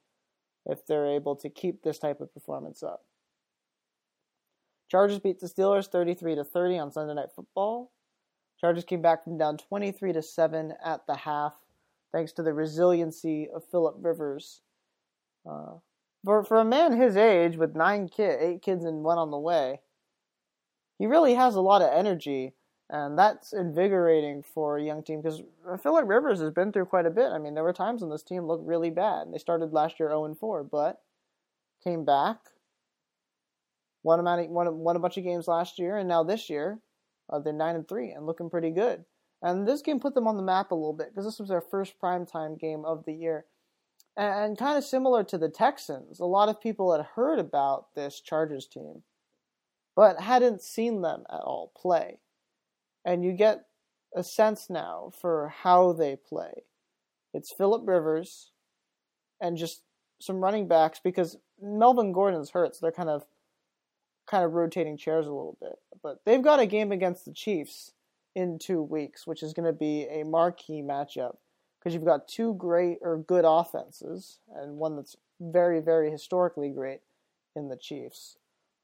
if 0.67 0.85
they're 0.85 1.07
able 1.07 1.37
to 1.37 1.49
keep 1.49 1.83
this 1.83 1.99
type 1.99 2.21
of 2.21 2.35
performance 2.35 2.83
up. 2.83 3.05
Chargers 4.93 5.21
beat 5.21 5.41
the 5.41 5.47
Steelers 5.47 5.87
33 5.87 6.35
to 6.35 6.45
30 6.45 6.79
on 6.79 6.93
Sunday 6.93 7.15
Night 7.15 7.31
Football. 7.35 7.91
Chargers 8.61 8.85
came 8.85 9.01
back 9.01 9.25
from 9.25 9.39
down 9.39 9.57
23 9.57 10.13
to 10.13 10.21
7 10.21 10.75
at 10.85 11.07
the 11.07 11.17
half, 11.17 11.55
thanks 12.13 12.31
to 12.33 12.43
the 12.43 12.53
resiliency 12.53 13.49
of 13.49 13.65
Philip 13.65 13.97
Rivers. 13.99 14.61
Uh, 15.49 15.77
for 16.23 16.45
for 16.45 16.59
a 16.59 16.65
man 16.67 16.93
his 16.93 17.17
age, 17.17 17.57
with 17.57 17.75
nine 17.75 18.07
kids, 18.07 18.37
eight 18.43 18.61
kids 18.61 18.85
and 18.85 19.03
one 19.03 19.17
on 19.17 19.31
the 19.31 19.39
way, 19.39 19.81
he 20.99 21.07
really 21.07 21.33
has 21.37 21.55
a 21.55 21.63
lot 21.63 21.81
of 21.81 21.91
energy 21.91 22.53
and 22.91 23.19
that's 23.19 23.55
invigorating 23.55 24.43
for 24.43 24.77
a 24.77 24.85
young 24.85 25.03
team 25.03 25.23
because 25.23 25.41
Philip 25.83 26.07
Rivers 26.07 26.43
has 26.43 26.51
been 26.51 26.71
through 26.71 26.85
quite 26.85 27.07
a 27.07 27.11
bit. 27.11 27.33
I 27.33 27.39
mean, 27.39 27.55
there 27.55 27.65
were 27.65 27.73
times 27.73 28.03
when 28.03 28.11
this 28.11 28.23
team 28.23 28.47
looked 28.47 28.67
really 28.67 28.91
bad. 28.91 29.33
They 29.33 29.39
started 29.39 29.73
last 29.73 29.99
year 29.99 30.11
0 30.11 30.37
4, 30.39 30.65
but 30.65 31.01
came 31.83 32.05
back, 32.05 32.37
won 34.03 34.21
a, 34.21 34.47
won, 34.47 34.97
a 34.97 34.99
bunch 34.99 35.17
of 35.17 35.25
games 35.25 35.49
last 35.49 35.79
year, 35.79 35.97
and 35.97 36.09
now 36.09 36.23
this 36.23 36.51
year 36.51 36.81
uh, 37.31 37.39
they're 37.39 37.53
9 37.53 37.77
and 37.77 37.89
3 37.89 38.11
and 38.11 38.27
looking 38.27 38.51
pretty 38.51 38.71
good. 38.71 39.05
And 39.43 39.67
this 39.67 39.83
game 39.83 39.99
put 39.99 40.15
them 40.15 40.29
on 40.29 40.37
the 40.37 40.43
map 40.43 40.71
a 40.71 40.75
little 40.75 40.93
bit 40.93 41.09
because 41.11 41.25
this 41.25 41.41
was 41.41 41.49
their 41.49 41.61
first 41.61 41.95
primetime 42.01 42.59
game 42.59 42.85
of 42.85 43.05
the 43.05 43.13
year. 43.13 43.47
And, 44.17 44.45
and 44.45 44.59
kind 44.59 44.79
of 44.79 44.85
similar 44.85 45.25
to 45.25 45.39
the 45.39 45.49
Texans, 45.49 46.21
a 46.21 46.25
lot 46.25 46.49
of 46.49 46.61
people 46.61 46.95
had 46.95 47.07
heard 47.17 47.39
about 47.39 47.95
this 47.95 48.21
Chargers 48.21 48.67
team, 48.67 49.03
but 49.97 50.21
hadn't 50.21 50.63
seen 50.63 51.03
them 51.03 51.25
at 51.31 51.41
all 51.41 51.73
play 51.77 52.19
and 53.05 53.25
you 53.25 53.33
get 53.33 53.67
a 54.15 54.23
sense 54.23 54.69
now 54.71 55.11
for 55.21 55.53
how 55.63 55.93
they 55.93 56.17
play. 56.17 56.65
It's 57.35 57.53
Philip 57.53 57.83
Rivers 57.87 58.53
and 59.41 59.57
just 59.57 59.83
some 60.21 60.41
running 60.41 60.69
backs 60.69 61.01
because 61.03 61.37
Melvin 61.61 62.13
Gordon's 62.13 62.51
hurt, 62.51 62.75
so 62.75 62.81
they're 62.83 62.93
kind 62.93 63.09
of 63.09 63.25
kind 64.27 64.45
of 64.45 64.53
rotating 64.53 64.97
chairs 64.97 65.27
a 65.27 65.33
little 65.33 65.57
bit. 65.61 65.79
But 66.03 66.21
they've 66.25 66.43
got 66.43 66.61
a 66.61 66.67
game 66.67 66.93
against 66.93 67.25
the 67.25 67.33
Chiefs 67.33 67.93
in 68.35 68.59
two 68.59 68.83
weeks, 68.83 69.27
which 69.27 69.43
is 69.43 69.53
going 69.53 69.67
to 69.67 69.73
be 69.73 70.07
a 70.11 70.25
marquee 70.25 70.83
matchup 70.83 71.37
because 71.79 71.95
you've 71.95 72.05
got 72.05 72.29
two 72.29 72.55
great 72.55 72.99
or 73.03 73.19
good 73.19 73.45
offenses 73.47 74.39
and 74.55 74.79
one 74.79 74.97
that's 74.97 75.17
very, 75.41 75.81
very 75.81 76.11
historically 76.11 76.71
great 76.71 77.01
in 77.57 77.69
the 77.69 77.77
Chiefs, 77.77 78.37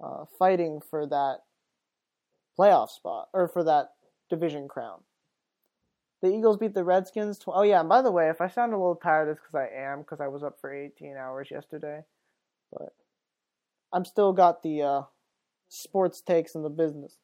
uh, 0.02 0.24
fighting 0.38 0.80
for 0.80 1.06
that 1.06 1.38
playoff 2.58 2.90
spot 2.90 3.28
or 3.32 3.48
for 3.48 3.62
that 3.64 3.92
division 4.28 4.68
crown. 4.68 5.00
The 6.20 6.34
Eagles 6.34 6.56
beat 6.56 6.74
the 6.74 6.82
Redskins. 6.82 7.38
Tw- 7.38 7.48
oh 7.48 7.62
yeah, 7.62 7.80
and 7.80 7.88
by 7.88 8.02
the 8.02 8.10
way, 8.10 8.28
if 8.28 8.40
I 8.40 8.48
sound 8.48 8.72
a 8.72 8.76
little 8.76 8.96
tired, 8.96 9.28
it's 9.28 9.40
because 9.40 9.54
I 9.54 9.68
am 9.74 10.00
because 10.00 10.20
I 10.20 10.26
was 10.26 10.42
up 10.42 10.60
for 10.60 10.74
18 10.74 11.16
hours 11.16 11.48
yesterday. 11.50 12.02
But 12.72 12.92
I'm 13.92 14.04
still 14.04 14.32
got 14.32 14.62
the 14.62 14.82
uh, 14.82 15.02
sports 15.68 16.20
takes 16.20 16.54
in 16.54 16.62
the 16.62 16.70
business. 16.70 17.18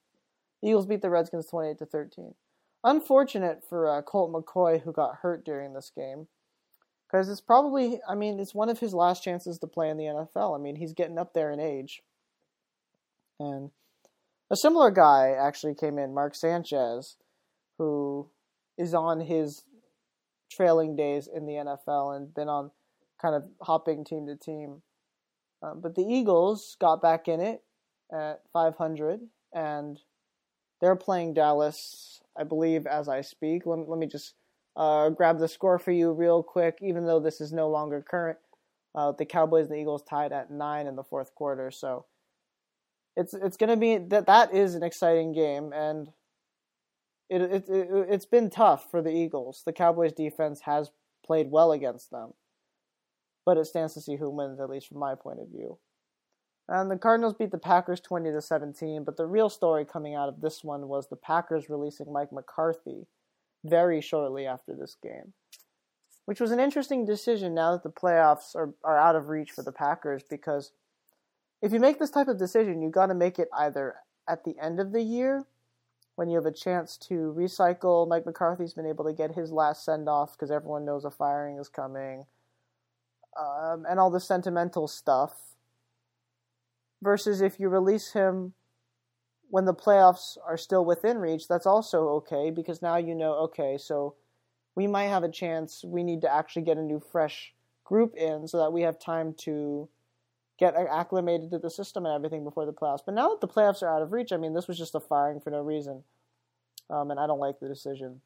The 0.63 0.69
Eagles 0.69 0.87
beat 0.87 1.03
the 1.03 1.11
Redskins 1.11 1.47
28 1.47 1.79
to 1.79 1.87
13. 1.87 2.35
Unfortunate 2.83 3.63
for 3.69 3.89
uh, 3.89 4.03
Colt 4.03 4.33
McCoy 4.33 4.83
who 4.83 4.93
got 4.93 5.17
hurt 5.23 5.45
during 5.45 5.73
this 5.73 5.91
game. 5.95 6.27
Because 7.07 7.29
it's 7.29 7.41
probably, 7.41 8.01
I 8.09 8.15
mean, 8.15 8.41
it's 8.41 8.55
one 8.55 8.69
of 8.69 8.81
his 8.81 8.93
last 8.93 9.23
chances 9.23 9.59
to 9.59 9.67
play 9.67 9.89
in 9.89 9.97
the 9.97 10.05
NFL. 10.05 10.59
I 10.59 10.61
mean, 10.61 10.77
he's 10.77 10.93
getting 10.93 11.19
up 11.19 11.33
there 11.33 11.53
in 11.53 11.61
age. 11.61 12.03
And 13.39 13.71
a 14.51 14.57
similar 14.57 14.91
guy 14.91 15.31
actually 15.31 15.75
came 15.75 15.99
in, 15.99 16.15
Mark 16.15 16.35
Sanchez, 16.35 17.17
who 17.79 18.29
is 18.77 18.95
on 18.95 19.21
his 19.21 19.65
trailing 20.51 20.97
days 20.97 21.29
in 21.33 21.47
the 21.47 21.55
NFL 21.55 22.17
and 22.17 22.35
been 22.35 22.49
on 22.49 22.71
kind 23.21 23.35
of 23.35 23.45
hopping 23.63 24.05
team 24.05 24.27
to 24.27 24.37
team. 24.37 24.83
Uh, 25.63 25.75
but 25.75 25.95
the 25.95 26.03
Eagles 26.03 26.77
got 26.81 27.01
back 27.01 27.29
in 27.29 27.41
it 27.41 27.63
at 28.13 28.43
500, 28.53 29.21
and 29.53 29.99
they're 30.81 30.97
playing 30.97 31.35
Dallas, 31.35 32.21
I 32.37 32.45
believe, 32.45 32.87
as 32.87 33.09
I 33.09 33.21
speak. 33.21 33.67
Let, 33.67 33.89
let 33.89 33.99
me 33.99 34.07
just 34.07 34.35
uh, 34.77 35.11
grab 35.11 35.39
the 35.39 35.49
score 35.49 35.79
for 35.79 35.93
you 35.93 36.13
real 36.13 36.43
quick, 36.43 36.79
even 36.83 37.07
though 37.07 37.21
this 37.21 37.41
is 37.41 37.53
no 37.53 37.69
longer 37.69 38.05
current. 38.09 38.39
Uh, 38.95 39.13
the 39.13 39.25
Cowboys 39.25 39.67
and 39.67 39.75
the 39.75 39.81
Eagles 39.81 40.03
tied 40.03 40.33
at 40.33 40.51
nine 40.51 40.87
in 40.87 40.95
the 40.95 41.03
fourth 41.03 41.35
quarter, 41.35 41.71
so 41.71 42.07
it's 43.17 43.35
it's 43.35 43.57
going 43.57 43.71
to 43.71 43.77
be 43.77 43.99
that 43.99 44.27
that 44.27 44.55
is 44.55 44.75
an 44.75 44.83
exciting 44.83 45.33
game 45.33 45.73
and 45.73 46.09
it, 47.31 47.43
it, 47.43 47.65
it 47.69 47.89
it's 48.11 48.27
been 48.27 48.51
tough 48.51 48.91
for 48.91 49.03
the 49.03 49.11
Eagles. 49.11 49.63
The 49.65 49.73
Cowboys 49.73 50.13
defense 50.13 50.63
has 50.63 50.91
played 51.25 51.51
well 51.51 51.73
against 51.73 52.11
them. 52.11 52.35
But 53.47 53.59
it 53.59 53.67
stands 53.67 53.95
to 53.95 54.01
see 54.01 54.17
who 54.17 54.31
wins 54.31 54.61
at 54.61 54.71
least 54.71 54.89
from 54.89 54.99
my 54.99 55.15
point 55.15 55.41
of 55.41 55.49
view. 55.49 55.79
And 56.69 56.91
the 56.91 56.97
Cardinals 56.97 57.35
beat 57.35 57.51
the 57.51 57.59
Packers 57.59 58.01
20 58.01 58.31
to 58.31 58.41
17, 58.41 59.05
but 59.05 59.17
the 59.17 59.27
real 59.27 59.51
story 59.51 59.85
coming 59.85 60.15
out 60.15 60.29
of 60.29 60.41
this 60.41 60.65
one 60.65 60.89
was 60.89 61.09
the 61.09 61.17
Packers 61.17 61.69
releasing 61.69 62.13
Mike 62.13 62.33
McCarthy 62.33 63.07
very 63.65 64.01
shortly 64.01 64.47
after 64.47 64.75
this 64.75 64.97
game. 65.03 65.35
Which 66.25 66.41
was 66.41 66.53
an 66.53 66.61
interesting 66.61 67.05
decision 67.05 67.55
now 67.55 67.73
that 67.73 67.83
the 67.83 67.91
playoffs 67.91 68.57
are, 68.57 68.73
are 68.83 68.99
out 68.99 69.15
of 69.15 69.29
reach 69.29 69.51
for 69.51 69.63
the 69.63 69.73
Packers 69.73 70.23
because 70.29 70.73
if 71.61 71.73
you 71.73 71.81
make 71.81 71.99
this 71.99 72.11
type 72.11 72.29
of 72.29 72.39
decision, 72.39 72.81
you 72.81 72.89
got 72.91 73.07
to 73.07 73.15
make 73.15 73.39
it 73.39 73.49
either 73.53 73.97
at 74.27 74.45
the 74.45 74.55
end 74.61 74.81
of 74.81 74.93
the 74.93 75.03
year 75.03 75.45
when 76.17 76.29
you 76.29 76.37
have 76.37 76.47
a 76.47 76.53
chance 76.53 76.97
to 76.97 77.35
recycle. 77.37 78.09
Mike 78.09 78.25
McCarthy's 78.25 78.75
been 78.75 78.87
able 78.87 79.05
to 79.05 79.13
get 79.13 79.35
his 79.35 79.53
last 79.53 79.85
send 79.85 80.09
off 80.09 80.33
because 80.33 80.51
everyone 80.51 80.85
knows 80.85 81.05
a 81.05 81.11
firing 81.11 81.59
is 81.59 81.69
coming, 81.69 82.25
um, 83.39 83.85
and 83.89 83.99
all 83.99 84.11
the 84.11 84.21
sentimental 84.21 84.89
stuff. 84.89 85.54
Versus 87.05 87.43
if 87.43 87.61
you 87.61 87.69
release 87.69 88.13
him 88.13 88.55
when 89.51 89.67
the 89.67 89.75
playoffs 89.75 90.39
are 90.49 90.57
still 90.57 90.87
within 90.87 91.19
reach, 91.19 91.47
that's 91.47 91.67
also 91.67 92.09
okay 92.09 92.51
because 92.51 92.81
now 92.81 92.97
you 92.97 93.15
know, 93.15 93.35
okay, 93.35 93.77
so 93.77 94.15
we 94.75 94.87
might 94.87 95.09
have 95.09 95.23
a 95.23 95.31
chance. 95.31 95.85
We 95.85 96.03
need 96.03 96.23
to 96.23 96.33
actually 96.33 96.63
get 96.63 96.79
a 96.79 96.83
new, 96.83 96.99
fresh 96.99 97.53
group 97.85 98.15
in 98.17 98.49
so 98.49 98.57
that 98.57 98.73
we 98.73 98.81
have 98.81 98.99
time 98.99 99.35
to 99.41 99.87
get 100.59 100.75
acclimated 100.75 101.51
to 101.51 101.59
the 101.59 101.69
system 101.69 102.07
and 102.07 102.15
everything 102.15 102.43
before 102.43 102.65
the 102.65 102.73
playoffs. 102.73 103.05
But 103.05 103.15
now 103.15 103.29
that 103.29 103.43
the 103.43 103.49
playoffs 103.49 103.83
are 103.83 103.95
out 103.95 104.01
of 104.01 104.13
reach, 104.13 104.33
I 104.33 104.39
mean, 104.39 104.55
this 104.55 104.67
was 104.67 104.79
just 104.79 104.95
a 104.95 105.01
firing 105.01 105.41
for 105.41 105.51
no 105.51 105.61
reason, 105.61 106.05
um, 106.89 107.11
and 107.11 107.21
I 107.21 107.27
don't 107.27 107.39
like 107.39 107.61
the 107.61 107.69
decision. 107.69 108.23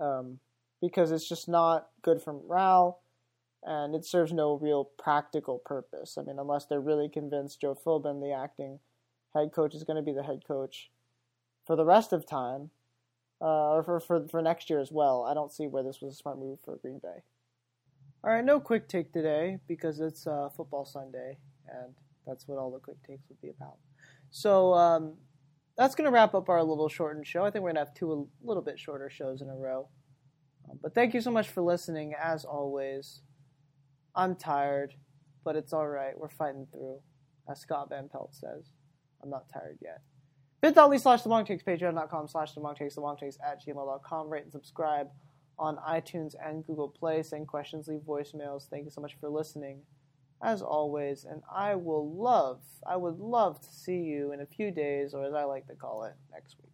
Um, 0.00 0.40
because 0.80 1.12
it's 1.12 1.28
just 1.28 1.48
not 1.48 1.86
good 2.02 2.20
for 2.20 2.32
morale 2.32 3.00
and 3.64 3.94
it 3.94 4.04
serves 4.04 4.32
no 4.32 4.54
real 4.54 4.84
practical 4.84 5.58
purpose. 5.58 6.16
I 6.18 6.22
mean, 6.22 6.38
unless 6.38 6.66
they're 6.66 6.80
really 6.80 7.08
convinced 7.08 7.60
Joe 7.60 7.74
Philbin, 7.74 8.20
the 8.20 8.32
acting 8.32 8.80
head 9.34 9.52
coach, 9.52 9.74
is 9.74 9.84
going 9.84 9.96
to 9.96 10.02
be 10.02 10.12
the 10.12 10.22
head 10.22 10.42
coach 10.46 10.90
for 11.66 11.76
the 11.76 11.84
rest 11.84 12.12
of 12.12 12.26
time, 12.26 12.70
uh, 13.40 13.72
or 13.72 13.82
for, 13.82 14.00
for, 14.00 14.28
for 14.28 14.42
next 14.42 14.68
year 14.68 14.80
as 14.80 14.92
well. 14.92 15.24
I 15.24 15.34
don't 15.34 15.52
see 15.52 15.66
where 15.66 15.82
this 15.82 16.00
was 16.00 16.12
a 16.12 16.16
smart 16.16 16.38
move 16.38 16.58
for 16.64 16.76
Green 16.76 17.00
Bay. 17.02 17.22
All 18.22 18.30
right, 18.30 18.44
no 18.44 18.60
quick 18.60 18.88
take 18.88 19.12
today 19.12 19.58
because 19.66 20.00
it's 20.00 20.26
uh, 20.26 20.48
football 20.56 20.84
Sunday, 20.84 21.38
and 21.68 21.94
that's 22.26 22.46
what 22.48 22.58
all 22.58 22.70
the 22.70 22.78
quick 22.78 23.02
takes 23.06 23.28
would 23.28 23.40
be 23.40 23.50
about. 23.50 23.76
So 24.30 24.74
um, 24.74 25.14
that's 25.76 25.94
going 25.94 26.06
to 26.06 26.10
wrap 26.10 26.34
up 26.34 26.48
our 26.48 26.62
little 26.62 26.88
shortened 26.88 27.26
show. 27.26 27.44
I 27.44 27.50
think 27.50 27.62
we're 27.62 27.72
going 27.72 27.76
to 27.76 27.86
have 27.86 27.94
two 27.94 28.12
a 28.12 28.46
little 28.46 28.62
bit 28.62 28.78
shorter 28.78 29.10
shows 29.10 29.42
in 29.42 29.48
a 29.48 29.54
row. 29.54 29.88
Um, 30.70 30.78
but 30.82 30.94
thank 30.94 31.14
you 31.14 31.20
so 31.20 31.30
much 31.30 31.48
for 31.48 31.60
listening, 31.60 32.14
as 32.14 32.44
always. 32.44 33.20
I'm 34.16 34.36
tired, 34.36 34.94
but 35.44 35.56
it's 35.56 35.72
all 35.72 35.88
right. 35.88 36.18
We're 36.18 36.28
fighting 36.28 36.66
through, 36.70 37.00
as 37.50 37.60
Scott 37.60 37.88
Van 37.90 38.08
Pelt 38.08 38.34
says. 38.34 38.72
I'm 39.22 39.30
not 39.30 39.48
tired 39.48 39.78
yet. 39.80 40.02
bit.ly 40.60 40.96
slash 40.98 41.22
the 41.22 41.28
long 41.28 41.44
takes, 41.44 41.62
patreon.com 41.62 42.28
slash 42.28 42.52
the 42.52 42.60
long 42.60 42.74
takes, 42.74 42.94
the 42.94 43.00
long 43.00 43.16
takes 43.16 43.38
at 43.44 43.64
gmail.com. 43.64 44.30
Rate 44.30 44.44
and 44.44 44.52
subscribe 44.52 45.08
on 45.58 45.76
iTunes 45.88 46.34
and 46.44 46.64
Google 46.66 46.88
Play. 46.88 47.22
Send 47.22 47.48
questions, 47.48 47.88
leave 47.88 48.00
voicemails. 48.00 48.68
Thank 48.68 48.84
you 48.84 48.90
so 48.90 49.00
much 49.00 49.16
for 49.20 49.28
listening, 49.28 49.80
as 50.42 50.62
always. 50.62 51.24
And 51.24 51.42
I 51.52 51.74
will 51.74 52.14
love, 52.14 52.60
I 52.86 52.96
would 52.96 53.18
love 53.18 53.60
to 53.60 53.72
see 53.72 53.98
you 53.98 54.32
in 54.32 54.40
a 54.40 54.46
few 54.46 54.70
days, 54.70 55.14
or 55.14 55.24
as 55.24 55.34
I 55.34 55.44
like 55.44 55.66
to 55.68 55.74
call 55.74 56.04
it, 56.04 56.14
next 56.32 56.56
week. 56.62 56.73